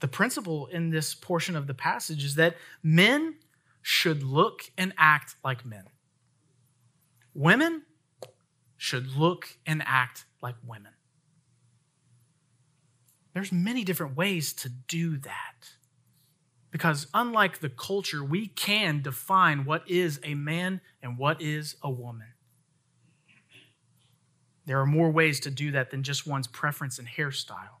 The 0.00 0.08
principle 0.08 0.66
in 0.68 0.88
this 0.88 1.14
portion 1.14 1.54
of 1.54 1.66
the 1.66 1.74
passage 1.74 2.24
is 2.24 2.36
that 2.36 2.56
men 2.82 3.34
should 3.82 4.22
look 4.22 4.72
and 4.78 4.94
act 4.96 5.34
like 5.44 5.66
men. 5.66 5.84
Women 7.34 7.82
should 8.78 9.18
look 9.18 9.58
and 9.66 9.82
act 9.84 10.24
like 10.40 10.54
women. 10.66 10.92
There's 13.34 13.52
many 13.52 13.84
different 13.84 14.16
ways 14.16 14.54
to 14.54 14.70
do 14.70 15.18
that. 15.18 15.72
Because 16.70 17.08
unlike 17.12 17.58
the 17.58 17.68
culture, 17.68 18.22
we 18.22 18.46
can 18.46 19.02
define 19.02 19.64
what 19.64 19.88
is 19.88 20.20
a 20.22 20.34
man 20.34 20.80
and 21.02 21.18
what 21.18 21.40
is 21.42 21.76
a 21.82 21.90
woman. 21.90 22.28
There 24.66 24.80
are 24.80 24.86
more 24.86 25.10
ways 25.10 25.40
to 25.40 25.50
do 25.50 25.72
that 25.72 25.90
than 25.90 26.04
just 26.04 26.26
one's 26.26 26.46
preference 26.46 26.98
in 26.98 27.06
hairstyle. 27.06 27.80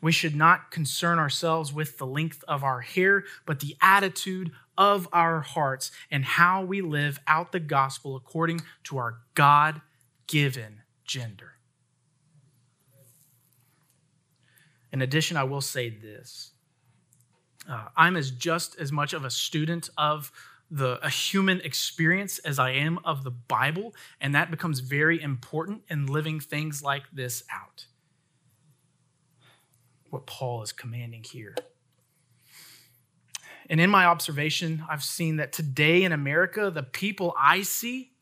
We 0.00 0.12
should 0.12 0.34
not 0.34 0.70
concern 0.70 1.18
ourselves 1.18 1.72
with 1.72 1.98
the 1.98 2.06
length 2.06 2.44
of 2.48 2.64
our 2.64 2.80
hair, 2.80 3.24
but 3.46 3.60
the 3.60 3.76
attitude 3.80 4.52
of 4.76 5.06
our 5.12 5.40
hearts 5.40 5.90
and 6.10 6.24
how 6.24 6.64
we 6.64 6.80
live 6.80 7.20
out 7.26 7.52
the 7.52 7.60
gospel 7.60 8.16
according 8.16 8.62
to 8.84 8.96
our 8.96 9.18
God 9.34 9.82
given 10.26 10.80
gender. 11.04 11.52
In 14.92 15.02
addition, 15.02 15.36
I 15.36 15.44
will 15.44 15.60
say 15.60 15.90
this 15.90 16.53
uh, 17.68 17.88
I'm 17.96 18.16
as 18.16 18.30
just 18.30 18.78
as 18.78 18.92
much 18.92 19.12
of 19.12 19.24
a 19.24 19.30
student 19.30 19.90
of 19.96 20.32
the 20.70 20.98
a 21.04 21.10
human 21.10 21.60
experience 21.60 22.38
as 22.40 22.58
I 22.58 22.70
am 22.70 22.98
of 23.04 23.22
the 23.22 23.30
Bible, 23.30 23.94
and 24.20 24.34
that 24.34 24.50
becomes 24.50 24.80
very 24.80 25.20
important 25.20 25.82
in 25.88 26.06
living 26.06 26.40
things 26.40 26.82
like 26.82 27.04
this 27.12 27.44
out 27.52 27.86
what 30.14 30.26
Paul 30.26 30.62
is 30.62 30.70
commanding 30.70 31.24
here. 31.24 31.56
And 33.68 33.80
in 33.80 33.90
my 33.90 34.06
observation, 34.06 34.84
I've 34.88 35.02
seen 35.02 35.36
that 35.36 35.52
today 35.52 36.04
in 36.04 36.12
America, 36.12 36.70
the 36.70 36.84
people 36.84 37.34
I 37.36 37.62
see 37.62 38.12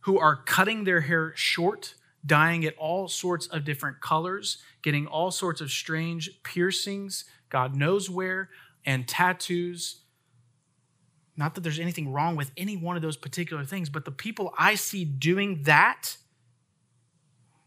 who 0.00 0.18
are 0.18 0.36
cutting 0.36 0.84
their 0.84 1.02
hair 1.02 1.34
short, 1.36 1.96
dyeing 2.24 2.62
it 2.62 2.74
all 2.78 3.08
sorts 3.08 3.46
of 3.46 3.64
different 3.64 4.00
colors, 4.00 4.56
getting 4.80 5.06
all 5.06 5.30
sorts 5.30 5.60
of 5.60 5.70
strange 5.70 6.42
piercings, 6.44 7.26
God 7.50 7.76
knows 7.76 8.08
where, 8.08 8.48
and 8.84 9.06
tattoos. 9.06 10.02
Not 11.36 11.54
that 11.54 11.60
there's 11.60 11.78
anything 11.78 12.12
wrong 12.12 12.36
with 12.36 12.50
any 12.56 12.76
one 12.76 12.96
of 12.96 13.02
those 13.02 13.16
particular 13.16 13.64
things, 13.64 13.88
but 13.88 14.04
the 14.04 14.10
people 14.10 14.52
I 14.58 14.74
see 14.74 15.04
doing 15.04 15.62
that 15.64 16.16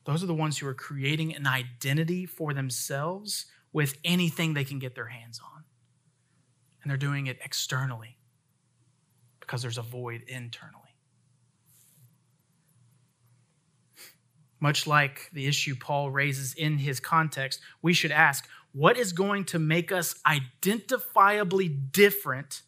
those 0.05 0.23
are 0.23 0.27
the 0.27 0.33
ones 0.33 0.57
who 0.57 0.67
are 0.67 0.73
creating 0.73 1.35
an 1.35 1.45
identity 1.45 2.25
for 2.25 2.53
themselves 2.53 3.45
with 3.71 3.97
anything 4.03 4.53
they 4.53 4.63
can 4.63 4.79
get 4.79 4.95
their 4.95 5.07
hands 5.07 5.39
on. 5.39 5.63
And 6.81 6.89
they're 6.89 6.97
doing 6.97 7.27
it 7.27 7.37
externally 7.43 8.17
because 9.39 9.61
there's 9.61 9.77
a 9.77 9.83
void 9.83 10.23
internally. 10.27 10.80
Much 14.61 14.85
like 14.85 15.29
the 15.33 15.47
issue 15.47 15.75
Paul 15.75 16.11
raises 16.11 16.53
in 16.53 16.77
his 16.77 16.99
context, 16.99 17.59
we 17.81 17.93
should 17.93 18.11
ask 18.11 18.47
what 18.73 18.95
is 18.95 19.11
going 19.11 19.43
to 19.45 19.59
make 19.59 19.91
us 19.91 20.15
identifiably 20.25 21.91
different 21.91 22.61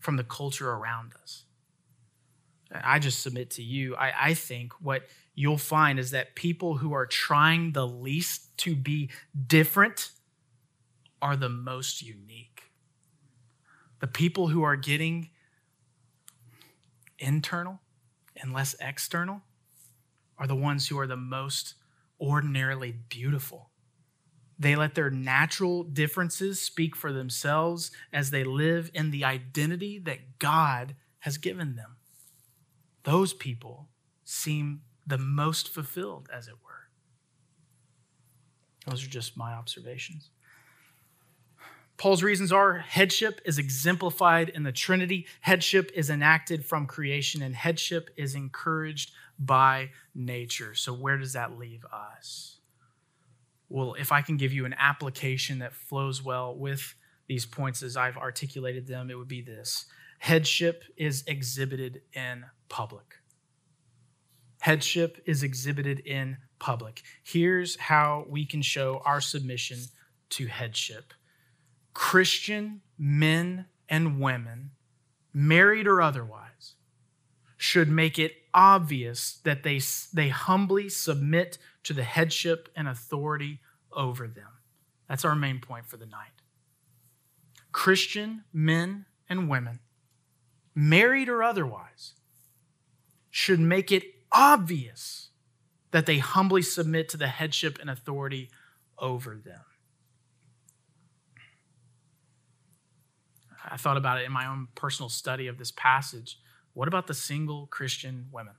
from 0.00 0.16
the 0.16 0.24
culture 0.24 0.70
around 0.70 1.12
us? 1.22 1.44
I 2.70 2.98
just 2.98 3.22
submit 3.22 3.50
to 3.52 3.62
you, 3.62 3.94
I, 3.96 4.12
I 4.30 4.34
think 4.34 4.72
what 4.80 5.06
you'll 5.34 5.58
find 5.58 5.98
is 5.98 6.10
that 6.10 6.34
people 6.34 6.76
who 6.76 6.92
are 6.92 7.06
trying 7.06 7.72
the 7.72 7.86
least 7.86 8.56
to 8.58 8.74
be 8.74 9.10
different 9.46 10.10
are 11.20 11.36
the 11.36 11.48
most 11.48 12.02
unique. 12.02 12.64
The 14.00 14.06
people 14.08 14.48
who 14.48 14.64
are 14.64 14.76
getting 14.76 15.30
internal 17.18 17.78
and 18.36 18.52
less 18.52 18.74
external 18.80 19.42
are 20.42 20.48
the 20.48 20.56
ones 20.56 20.88
who 20.88 20.98
are 20.98 21.06
the 21.06 21.16
most 21.16 21.74
ordinarily 22.20 22.90
beautiful. 22.90 23.70
They 24.58 24.74
let 24.74 24.96
their 24.96 25.08
natural 25.08 25.84
differences 25.84 26.60
speak 26.60 26.96
for 26.96 27.12
themselves 27.12 27.92
as 28.12 28.32
they 28.32 28.42
live 28.42 28.90
in 28.92 29.12
the 29.12 29.24
identity 29.24 30.00
that 30.00 30.40
God 30.40 30.96
has 31.20 31.38
given 31.38 31.76
them. 31.76 31.94
Those 33.04 33.32
people 33.32 33.88
seem 34.24 34.80
the 35.06 35.16
most 35.16 35.68
fulfilled, 35.68 36.28
as 36.36 36.48
it 36.48 36.54
were. 36.64 36.88
Those 38.90 39.04
are 39.04 39.10
just 39.10 39.36
my 39.36 39.52
observations. 39.52 40.30
Paul's 41.98 42.24
reasons 42.24 42.50
are 42.50 42.78
headship 42.78 43.40
is 43.44 43.58
exemplified 43.58 44.48
in 44.48 44.64
the 44.64 44.72
Trinity, 44.72 45.24
headship 45.40 45.92
is 45.94 46.10
enacted 46.10 46.64
from 46.64 46.88
creation, 46.88 47.42
and 47.42 47.54
headship 47.54 48.10
is 48.16 48.34
encouraged 48.34 49.12
by 49.38 49.90
nature. 50.14 50.74
So, 50.74 50.92
where 50.92 51.18
does 51.18 51.32
that 51.32 51.58
leave 51.58 51.84
us? 51.92 52.58
Well, 53.68 53.94
if 53.98 54.12
I 54.12 54.22
can 54.22 54.36
give 54.36 54.52
you 54.52 54.64
an 54.66 54.74
application 54.78 55.60
that 55.60 55.74
flows 55.74 56.22
well 56.22 56.54
with 56.54 56.94
these 57.26 57.46
points 57.46 57.82
as 57.82 57.96
I've 57.96 58.16
articulated 58.16 58.86
them, 58.86 59.10
it 59.10 59.14
would 59.16 59.28
be 59.28 59.40
this 59.40 59.86
headship 60.18 60.84
is 60.96 61.24
exhibited 61.26 62.02
in 62.12 62.44
public 62.68 63.16
headship 64.62 65.20
is 65.26 65.42
exhibited 65.42 65.98
in 66.00 66.36
public. 66.60 67.02
Here's 67.24 67.76
how 67.76 68.24
we 68.28 68.46
can 68.46 68.62
show 68.62 69.02
our 69.04 69.20
submission 69.20 69.78
to 70.30 70.46
headship 70.46 71.12
Christian 71.94 72.80
men 72.96 73.66
and 73.88 74.20
women, 74.20 74.70
married 75.34 75.88
or 75.88 76.00
otherwise, 76.00 76.74
should 77.72 77.88
make 77.88 78.18
it 78.18 78.34
obvious 78.52 79.40
that 79.44 79.62
they, 79.62 79.80
they 80.12 80.28
humbly 80.28 80.90
submit 80.90 81.56
to 81.82 81.94
the 81.94 82.02
headship 82.02 82.68
and 82.76 82.86
authority 82.86 83.60
over 83.90 84.28
them. 84.28 84.50
That's 85.08 85.24
our 85.24 85.34
main 85.34 85.58
point 85.58 85.86
for 85.86 85.96
the 85.96 86.04
night. 86.04 86.42
Christian 87.72 88.44
men 88.52 89.06
and 89.26 89.48
women, 89.48 89.78
married 90.74 91.30
or 91.30 91.42
otherwise, 91.42 92.12
should 93.30 93.58
make 93.58 93.90
it 93.90 94.04
obvious 94.30 95.30
that 95.92 96.04
they 96.04 96.18
humbly 96.18 96.60
submit 96.60 97.08
to 97.08 97.16
the 97.16 97.28
headship 97.28 97.78
and 97.80 97.88
authority 97.88 98.50
over 98.98 99.40
them. 99.42 99.64
I 103.64 103.78
thought 103.78 103.96
about 103.96 104.20
it 104.20 104.26
in 104.26 104.32
my 104.32 104.46
own 104.46 104.68
personal 104.74 105.08
study 105.08 105.46
of 105.46 105.56
this 105.56 105.70
passage. 105.70 106.36
What 106.74 106.88
about 106.88 107.06
the 107.06 107.14
single 107.14 107.66
Christian 107.66 108.26
women? 108.32 108.54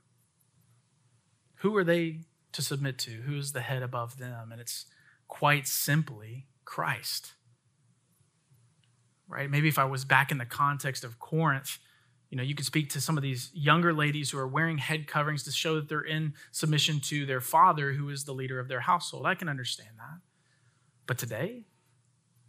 Who 1.56 1.76
are 1.76 1.84
they 1.84 2.20
to 2.52 2.62
submit 2.62 2.98
to? 2.98 3.10
Who 3.10 3.36
is 3.36 3.52
the 3.52 3.60
head 3.60 3.82
above 3.82 4.18
them? 4.18 4.52
And 4.52 4.60
it's 4.60 4.86
quite 5.28 5.66
simply 5.66 6.46
Christ. 6.64 7.32
Right? 9.26 9.50
Maybe 9.50 9.68
if 9.68 9.78
I 9.78 9.84
was 9.84 10.04
back 10.04 10.30
in 10.30 10.38
the 10.38 10.44
context 10.44 11.02
of 11.02 11.18
Corinth, 11.18 11.78
you 12.30 12.36
know, 12.36 12.42
you 12.42 12.54
could 12.54 12.66
speak 12.66 12.90
to 12.90 13.00
some 13.00 13.16
of 13.16 13.22
these 13.22 13.50
younger 13.54 13.92
ladies 13.92 14.30
who 14.30 14.38
are 14.38 14.46
wearing 14.46 14.78
head 14.78 15.06
coverings 15.06 15.44
to 15.44 15.52
show 15.52 15.76
that 15.76 15.88
they're 15.88 16.00
in 16.00 16.34
submission 16.50 17.00
to 17.00 17.26
their 17.26 17.40
father, 17.40 17.92
who 17.92 18.08
is 18.08 18.24
the 18.24 18.32
leader 18.32 18.58
of 18.58 18.68
their 18.68 18.80
household. 18.80 19.26
I 19.26 19.34
can 19.34 19.48
understand 19.48 19.90
that. 19.98 20.20
But 21.06 21.18
today, 21.18 21.62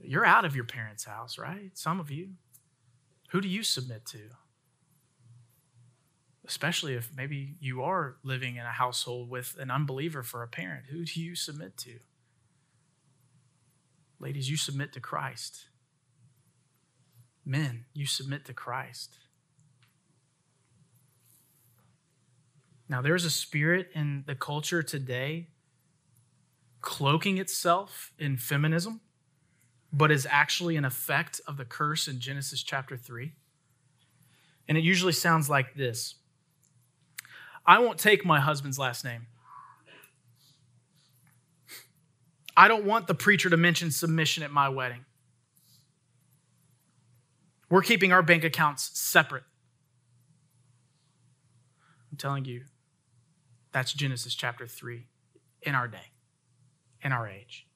you're 0.01 0.26
out 0.26 0.45
of 0.45 0.55
your 0.55 0.66
parents' 0.66 1.05
house, 1.05 1.38
right? 1.38 1.72
Some 1.74 1.99
of 1.99 2.09
you. 2.09 2.30
Who 3.30 3.41
do 3.41 3.47
you 3.47 3.63
submit 3.63 4.05
to? 4.07 4.20
Especially 6.48 6.93
if 6.93 7.12
maybe 7.16 7.56
you 7.60 7.82
are 7.84 8.18
living 8.24 8.58
in 8.58 8.66
a 8.66 8.72
household 8.72 9.30
with 9.30 9.56
an 9.60 9.72
unbeliever 9.72 10.22
for 10.22 10.43
a 10.43 10.48
parent. 10.48 10.86
Who 10.91 11.06
do 11.06 11.22
you 11.22 11.36
submit 11.36 11.76
to? 11.78 12.00
Ladies, 14.20 14.50
you 14.50 14.58
submit 14.58 14.93
to 14.93 15.00
Christ. 15.00 15.66
Men, 17.46 17.86
you 17.93 18.06
submit 18.06 18.46
to 18.46 18.54
Christ. 18.54 19.18
Now, 22.88 23.02
there's 23.02 23.26
a 23.26 23.32
spirit 23.32 23.89
in 23.93 24.24
the 24.28 24.36
culture 24.36 24.84
today 24.84 25.48
cloaking 26.82 27.39
itself 27.39 28.12
in 28.20 28.38
feminism, 28.38 29.02
but 29.91 30.12
is 30.12 30.28
actually 30.30 30.76
an 30.76 30.86
effect 30.86 31.41
of 31.48 31.58
the 31.58 31.66
curse 31.66 32.08
in 32.08 32.20
Genesis 32.20 32.62
chapter 32.62 32.96
3. 32.96 33.32
And 34.68 34.78
it 34.78 34.84
usually 34.84 35.14
sounds 35.14 35.50
like 35.50 35.74
this 35.74 36.16
I 37.66 37.80
won't 37.80 37.97
take 37.97 38.26
my 38.26 38.39
husband's 38.39 38.78
last 38.78 39.03
name. 39.03 39.28
I 42.57 42.68
don't 42.68 42.86
want 42.86 43.07
the 43.07 43.16
preacher 43.16 43.49
to 43.49 43.57
mention 43.57 43.91
submission 43.91 44.43
at 44.43 44.51
my 44.51 44.70
wedding. 44.70 45.05
We're 47.70 47.82
keeping 47.82 48.13
our 48.13 48.22
bank 48.22 48.43
accounts 48.43 48.97
separate. 48.97 49.43
I'm 52.11 52.18
telling 52.18 52.45
you, 52.45 52.63
that's 53.74 53.91
Genesis 53.91 54.36
chapter 54.36 54.68
3 54.68 55.05
in 55.63 55.76
our 55.76 55.88
day, 55.88 56.11
in 57.01 57.11
our 57.11 57.28
age. 57.28 57.68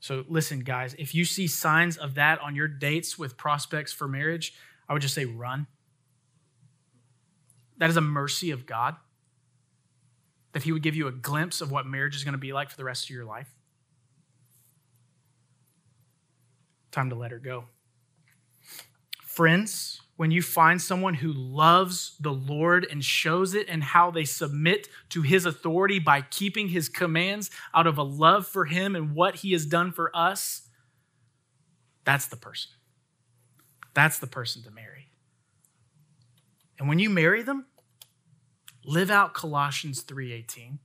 So 0.00 0.24
listen, 0.28 0.60
guys, 0.60 0.94
if 0.98 1.14
you 1.14 1.24
see 1.24 1.46
signs 1.46 1.96
of 1.96 2.16
that 2.16 2.38
on 2.40 2.54
your 2.54 2.68
dates 2.68 3.18
with 3.18 3.38
prospects 3.38 3.92
for 3.92 4.06
marriage, 4.06 4.52
I 4.86 4.92
would 4.92 5.00
just 5.00 5.14
say 5.14 5.24
run. 5.24 5.66
That 7.78 7.90
is 7.90 7.96
a 7.96 8.00
mercy 8.00 8.50
of 8.50 8.66
God 8.66 8.96
that 10.52 10.62
He 10.62 10.72
would 10.72 10.82
give 10.82 10.94
you 10.94 11.06
a 11.08 11.12
glimpse 11.12 11.60
of 11.60 11.70
what 11.70 11.86
marriage 11.86 12.16
is 12.16 12.24
going 12.24 12.32
to 12.32 12.38
be 12.38 12.52
like 12.52 12.70
for 12.70 12.76
the 12.76 12.84
rest 12.84 13.04
of 13.04 13.10
your 13.10 13.24
life. 13.24 13.52
Time 16.92 17.10
to 17.10 17.16
let 17.16 17.32
her 17.32 17.40
go. 17.40 17.64
Friends, 19.20 20.00
when 20.16 20.30
you 20.30 20.42
find 20.42 20.80
someone 20.80 21.14
who 21.14 21.32
loves 21.32 22.16
the 22.20 22.32
Lord 22.32 22.86
and 22.88 23.04
shows 23.04 23.54
it 23.54 23.68
and 23.68 23.82
how 23.82 24.12
they 24.12 24.24
submit 24.24 24.88
to 25.08 25.22
his 25.22 25.44
authority 25.44 25.98
by 25.98 26.20
keeping 26.20 26.68
his 26.68 26.88
commands 26.88 27.50
out 27.74 27.88
of 27.88 27.98
a 27.98 28.04
love 28.04 28.46
for 28.46 28.64
him 28.64 28.94
and 28.94 29.14
what 29.14 29.36
he 29.36 29.50
has 29.52 29.66
done 29.66 29.90
for 29.90 30.16
us, 30.16 30.68
that's 32.04 32.26
the 32.26 32.36
person. 32.36 32.70
That's 33.92 34.20
the 34.20 34.28
person 34.28 34.62
to 34.62 34.70
marry. 34.70 35.03
And 36.78 36.88
when 36.88 36.98
you 36.98 37.08
marry 37.10 37.42
them, 37.42 37.66
live 38.84 39.10
out 39.10 39.34
Colossians 39.34 40.02
3:18. 40.02 40.78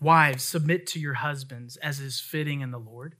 Wives, 0.00 0.42
submit 0.42 0.86
to 0.88 1.00
your 1.00 1.14
husbands 1.14 1.76
as 1.76 2.00
is 2.00 2.20
fitting 2.20 2.60
in 2.60 2.72
the 2.72 2.78
Lord. 2.78 3.16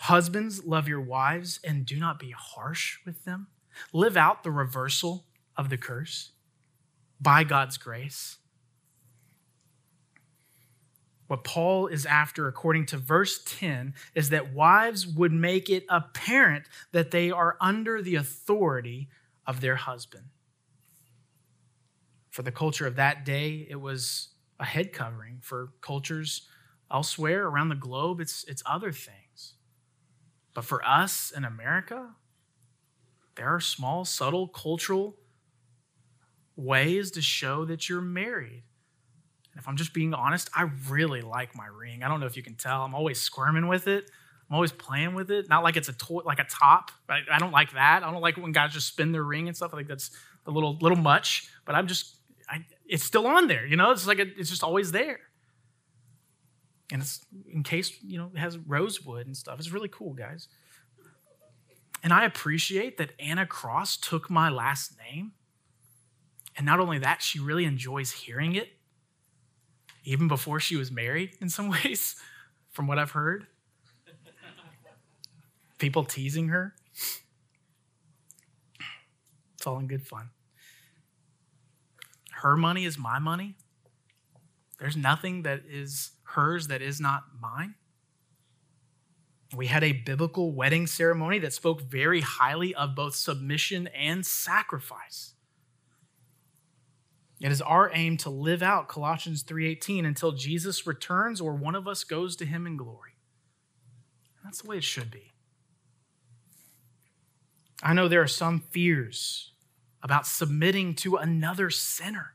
Husbands, 0.00 0.64
love 0.64 0.86
your 0.86 1.00
wives 1.00 1.58
and 1.64 1.84
do 1.84 1.98
not 1.98 2.18
be 2.18 2.30
harsh 2.30 2.98
with 3.04 3.24
them. 3.24 3.48
Live 3.92 4.16
out 4.16 4.42
the 4.42 4.50
reversal 4.50 5.26
of 5.56 5.70
the 5.70 5.76
curse 5.76 6.32
by 7.20 7.42
God's 7.42 7.76
grace. 7.76 8.38
What 11.26 11.44
Paul 11.44 11.88
is 11.88 12.06
after, 12.06 12.48
according 12.48 12.86
to 12.86 12.96
verse 12.96 13.42
10, 13.44 13.94
is 14.14 14.30
that 14.30 14.54
wives 14.54 15.06
would 15.06 15.32
make 15.32 15.68
it 15.68 15.84
apparent 15.88 16.66
that 16.92 17.10
they 17.10 17.30
are 17.30 17.58
under 17.60 18.00
the 18.00 18.14
authority 18.14 19.08
of 19.48 19.62
their 19.62 19.76
husband. 19.76 20.26
For 22.30 22.42
the 22.42 22.52
culture 22.52 22.86
of 22.86 22.94
that 22.96 23.24
day, 23.24 23.66
it 23.68 23.80
was 23.80 24.28
a 24.60 24.64
head 24.64 24.92
covering. 24.92 25.38
For 25.40 25.72
cultures 25.80 26.46
elsewhere 26.92 27.48
around 27.48 27.70
the 27.70 27.74
globe, 27.74 28.20
it's, 28.20 28.44
it's 28.44 28.62
other 28.66 28.92
things. 28.92 29.54
But 30.54 30.64
for 30.64 30.86
us 30.86 31.32
in 31.34 31.44
America, 31.44 32.10
there 33.36 33.48
are 33.48 33.60
small, 33.60 34.04
subtle 34.04 34.48
cultural 34.48 35.16
ways 36.54 37.10
to 37.12 37.22
show 37.22 37.64
that 37.64 37.88
you're 37.88 38.02
married. 38.02 38.64
And 39.52 39.60
if 39.60 39.66
I'm 39.66 39.76
just 39.76 39.94
being 39.94 40.12
honest, 40.12 40.50
I 40.54 40.70
really 40.88 41.22
like 41.22 41.56
my 41.56 41.66
ring. 41.66 42.02
I 42.02 42.08
don't 42.08 42.20
know 42.20 42.26
if 42.26 42.36
you 42.36 42.42
can 42.42 42.56
tell. 42.56 42.82
I'm 42.82 42.94
always 42.94 43.20
squirming 43.20 43.66
with 43.66 43.88
it. 43.88 44.10
I'm 44.48 44.54
always 44.54 44.72
playing 44.72 45.14
with 45.14 45.30
it. 45.30 45.48
Not 45.48 45.62
like 45.62 45.76
it's 45.76 45.88
a 45.88 45.92
toy, 45.92 46.22
like 46.24 46.38
a 46.38 46.44
top. 46.44 46.90
I, 47.08 47.20
I 47.30 47.38
don't 47.38 47.52
like 47.52 47.72
that. 47.72 48.02
I 48.02 48.10
don't 48.10 48.22
like 48.22 48.36
when 48.36 48.52
guys 48.52 48.72
just 48.72 48.86
spin 48.86 49.12
their 49.12 49.22
ring 49.22 49.46
and 49.46 49.56
stuff. 49.56 49.74
I 49.74 49.76
think 49.76 49.88
that's 49.88 50.10
a 50.46 50.50
little 50.50 50.78
little 50.80 50.96
much. 50.96 51.50
But 51.66 51.74
I'm 51.74 51.86
just, 51.86 52.16
I, 52.48 52.64
it's 52.86 53.04
still 53.04 53.26
on 53.26 53.46
there. 53.46 53.66
You 53.66 53.76
know, 53.76 53.90
it's 53.90 54.06
like 54.06 54.18
a, 54.18 54.26
it's 54.38 54.48
just 54.48 54.64
always 54.64 54.90
there. 54.92 55.20
And 56.90 57.02
it's 57.02 57.26
encased, 57.54 58.02
you 58.02 58.16
know 58.16 58.30
it 58.34 58.38
has 58.38 58.56
rosewood 58.56 59.26
and 59.26 59.36
stuff. 59.36 59.58
It's 59.58 59.70
really 59.70 59.90
cool, 59.90 60.14
guys. 60.14 60.48
And 62.02 62.12
I 62.12 62.24
appreciate 62.24 62.96
that 62.98 63.12
Anna 63.18 63.44
Cross 63.44 63.98
took 63.98 64.30
my 64.30 64.48
last 64.48 64.92
name. 64.98 65.32
And 66.56 66.64
not 66.64 66.80
only 66.80 66.98
that, 66.98 67.22
she 67.22 67.38
really 67.38 67.64
enjoys 67.64 68.10
hearing 68.10 68.54
it, 68.54 68.70
even 70.04 70.26
before 70.26 70.58
she 70.58 70.76
was 70.76 70.90
married, 70.90 71.36
in 71.40 71.48
some 71.48 71.68
ways, 71.84 72.16
from 72.70 72.86
what 72.86 72.98
I've 72.98 73.10
heard. 73.10 73.46
People 75.78 76.04
teasing 76.04 76.48
her. 76.48 76.74
It's 79.54 79.66
all 79.66 79.78
in 79.78 79.86
good 79.86 80.06
fun. 80.06 80.30
Her 82.30 82.56
money 82.56 82.84
is 82.84 82.98
my 82.98 83.18
money. 83.18 83.56
There's 84.78 84.96
nothing 84.96 85.42
that 85.42 85.62
is 85.68 86.12
hers 86.22 86.68
that 86.68 86.82
is 86.82 87.00
not 87.00 87.24
mine. 87.40 87.74
We 89.56 89.66
had 89.66 89.82
a 89.82 89.92
biblical 89.92 90.52
wedding 90.52 90.86
ceremony 90.86 91.38
that 91.40 91.52
spoke 91.52 91.80
very 91.82 92.20
highly 92.20 92.74
of 92.74 92.94
both 92.94 93.14
submission 93.14 93.88
and 93.88 94.24
sacrifice. 94.24 95.34
It 97.40 97.50
is 97.50 97.62
our 97.62 97.90
aim 97.94 98.16
to 98.18 98.30
live 98.30 98.62
out 98.62 98.88
Colossians 98.88 99.42
3:18 99.42 100.04
until 100.04 100.32
Jesus 100.32 100.86
returns 100.86 101.40
or 101.40 101.54
one 101.54 101.74
of 101.74 101.88
us 101.88 102.04
goes 102.04 102.36
to 102.36 102.46
him 102.46 102.66
in 102.66 102.76
glory. 102.76 103.16
That's 104.44 104.62
the 104.62 104.68
way 104.68 104.78
it 104.78 104.84
should 104.84 105.10
be. 105.10 105.32
I 107.82 107.92
know 107.94 108.08
there 108.08 108.22
are 108.22 108.26
some 108.26 108.60
fears 108.70 109.52
about 110.02 110.26
submitting 110.26 110.94
to 110.94 111.16
another 111.16 111.70
sinner. 111.70 112.34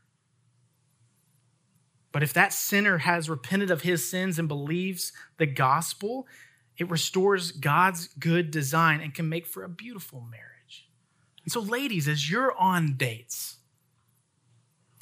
But 2.12 2.22
if 2.22 2.32
that 2.34 2.52
sinner 2.52 2.98
has 2.98 3.28
repented 3.28 3.70
of 3.70 3.82
his 3.82 4.08
sins 4.08 4.38
and 4.38 4.46
believes 4.46 5.12
the 5.36 5.46
gospel, 5.46 6.26
it 6.78 6.88
restores 6.88 7.50
God's 7.50 8.08
good 8.08 8.50
design 8.50 9.00
and 9.00 9.12
can 9.12 9.28
make 9.28 9.46
for 9.46 9.64
a 9.64 9.68
beautiful 9.68 10.20
marriage. 10.20 10.88
And 11.44 11.52
so, 11.52 11.60
ladies, 11.60 12.08
as 12.08 12.30
you're 12.30 12.56
on 12.58 12.94
dates 12.96 13.56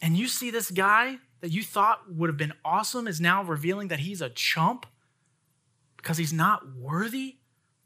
and 0.00 0.16
you 0.16 0.26
see 0.26 0.50
this 0.50 0.70
guy 0.70 1.18
that 1.40 1.50
you 1.50 1.62
thought 1.62 2.00
would 2.10 2.28
have 2.28 2.36
been 2.36 2.54
awesome 2.64 3.06
is 3.06 3.20
now 3.20 3.42
revealing 3.42 3.88
that 3.88 4.00
he's 4.00 4.20
a 4.20 4.30
chump 4.30 4.86
because 5.96 6.18
he's 6.18 6.32
not 6.32 6.74
worthy 6.76 7.36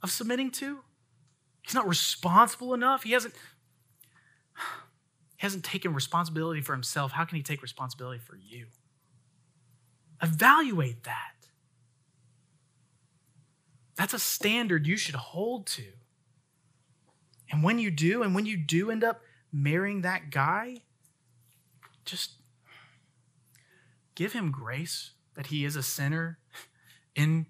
of 0.03 0.11
submitting 0.11 0.51
to, 0.53 0.81
he's 1.67 1.75
not 1.75 1.89
responsible 1.89 2.73
enough, 2.73 3.03
he 3.03 3.13
hasn't. 3.13 3.35
He 5.39 5.47
hasn't 5.47 5.65
taken 5.65 5.93
responsibility 5.93 6.63
for 6.63 6.73
himself. 6.73 7.13
How 7.13 7.27
can 7.27 7.37
he 7.37 7.43
take 7.43 7.61
responsibility 7.61 8.19
for 8.19 8.37
you? 8.37 8.69
Evaluate 10.23 11.05
that. 11.05 11.35
That's 13.97 14.15
a 14.15 14.19
standard 14.19 14.87
you 14.87 14.97
should 14.97 15.15
hold 15.15 15.67
to. 15.67 15.85
And 17.51 17.63
when 17.63 17.79
you 17.79 17.91
do, 17.91 18.23
and 18.23 18.35
when 18.35 18.47
you 18.47 18.57
do 18.57 18.91
end 18.91 19.05
up 19.05 19.21
marrying 19.53 20.01
that 20.03 20.31
guy, 20.31 20.79
just 22.07 22.33
give 24.15 24.33
him 24.33 24.51
grace 24.51 25.11
that 25.35 25.49
he 25.49 25.65
is 25.65 25.77
a 25.77 25.83
sinner 25.83 26.39
in 27.15 27.47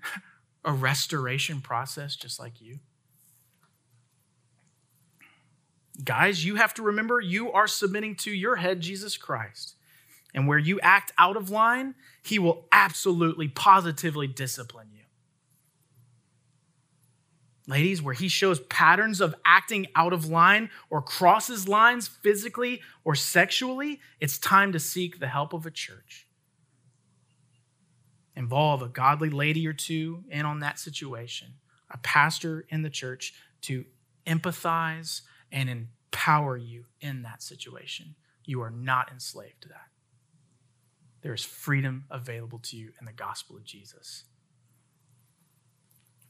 a 0.64 0.72
restoration 0.72 1.60
process 1.60 2.16
just 2.16 2.40
like 2.40 2.60
you. 2.60 2.80
Guys, 6.04 6.44
you 6.44 6.56
have 6.56 6.74
to 6.74 6.82
remember 6.82 7.20
you 7.20 7.52
are 7.52 7.66
submitting 7.66 8.14
to 8.16 8.30
your 8.30 8.56
head, 8.56 8.80
Jesus 8.80 9.16
Christ. 9.16 9.74
And 10.34 10.46
where 10.46 10.58
you 10.58 10.78
act 10.80 11.12
out 11.16 11.36
of 11.36 11.48
line, 11.48 11.94
he 12.22 12.38
will 12.38 12.66
absolutely, 12.70 13.48
positively 13.48 14.26
discipline 14.26 14.88
you. 14.92 15.04
Ladies, 17.68 18.00
where 18.00 18.14
he 18.14 18.28
shows 18.28 18.60
patterns 18.60 19.20
of 19.20 19.34
acting 19.44 19.86
out 19.96 20.12
of 20.12 20.26
line 20.26 20.70
or 20.88 21.02
crosses 21.02 21.66
lines 21.66 22.06
physically 22.06 22.80
or 23.02 23.14
sexually, 23.14 24.00
it's 24.20 24.38
time 24.38 24.72
to 24.72 24.78
seek 24.78 25.18
the 25.18 25.26
help 25.26 25.52
of 25.52 25.66
a 25.66 25.70
church. 25.70 26.26
Involve 28.36 28.82
a 28.82 28.88
godly 28.88 29.30
lady 29.30 29.66
or 29.66 29.72
two 29.72 30.22
in 30.30 30.44
on 30.46 30.60
that 30.60 30.78
situation, 30.78 31.54
a 31.90 31.98
pastor 31.98 32.66
in 32.68 32.82
the 32.82 32.90
church 32.90 33.32
to 33.62 33.84
empathize 34.26 35.22
and 35.56 35.70
empower 35.70 36.56
you 36.56 36.84
in 37.00 37.22
that 37.22 37.42
situation. 37.42 38.14
You 38.44 38.60
are 38.60 38.70
not 38.70 39.10
enslaved 39.10 39.62
to 39.62 39.68
that. 39.68 39.88
There 41.22 41.32
is 41.32 41.42
freedom 41.42 42.04
available 42.10 42.60
to 42.64 42.76
you 42.76 42.92
in 43.00 43.06
the 43.06 43.12
gospel 43.12 43.56
of 43.56 43.64
Jesus. 43.64 44.24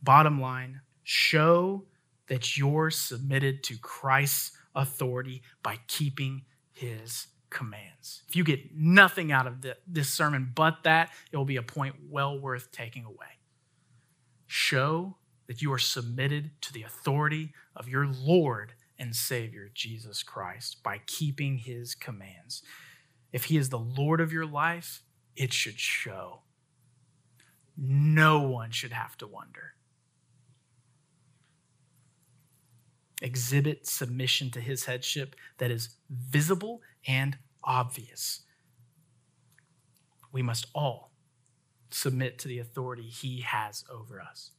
Bottom 0.01 0.41
line, 0.41 0.81
Show 1.09 1.85
that 2.27 2.57
you're 2.57 2.91
submitted 2.91 3.63
to 3.63 3.79
Christ's 3.79 4.51
authority 4.75 5.43
by 5.63 5.79
keeping 5.87 6.43
his 6.73 7.29
commands. 7.49 8.25
If 8.29 8.35
you 8.35 8.43
get 8.43 8.75
nothing 8.75 9.31
out 9.31 9.47
of 9.47 9.65
this 9.87 10.09
sermon 10.09 10.51
but 10.53 10.83
that, 10.83 11.11
it 11.31 11.37
will 11.37 11.45
be 11.45 11.59
a 11.59 11.63
point 11.63 11.95
well 12.11 12.41
worth 12.41 12.73
taking 12.73 13.05
away. 13.05 13.39
Show 14.49 15.17
that 15.47 15.63
you 15.63 15.73
are 15.73 15.79
submitted 15.79 16.51
to 16.63 16.73
the 16.73 16.83
authority 16.83 17.53
of 17.77 17.89
your 17.89 18.07
Lord 18.07 18.73
and 18.99 19.15
Savior, 19.15 19.71
Jesus 19.73 20.23
Christ, 20.23 20.83
by 20.83 21.01
keeping 21.07 21.59
his 21.59 21.95
commands. 21.95 22.63
If 23.33 23.45
he 23.45 23.57
is 23.57 23.69
the 23.69 23.79
Lord 23.79 24.21
of 24.21 24.33
your 24.33 24.47
life, 24.47 25.03
it 25.35 25.53
should 25.53 25.79
show. 25.79 26.43
No 27.77 28.41
one 28.41 28.71
should 28.71 28.93
have 28.93 29.17
to 29.19 29.27
wonder. 29.27 29.75
exhibit 33.23 33.87
submission 33.87 34.51
to 34.51 34.61
his 34.61 34.85
headship 34.85 35.37
that 35.59 35.71
is 35.71 35.91
visible 36.11 36.83
and 37.07 37.39
obvious. 37.65 38.43
We 40.33 40.43
must 40.43 40.67
all 40.75 41.13
submit 41.91 42.39
to 42.41 42.49
the 42.49 42.59
authority 42.59 43.05
he 43.05 43.41
has 43.41 43.85
over 43.91 44.21
us. 44.21 44.51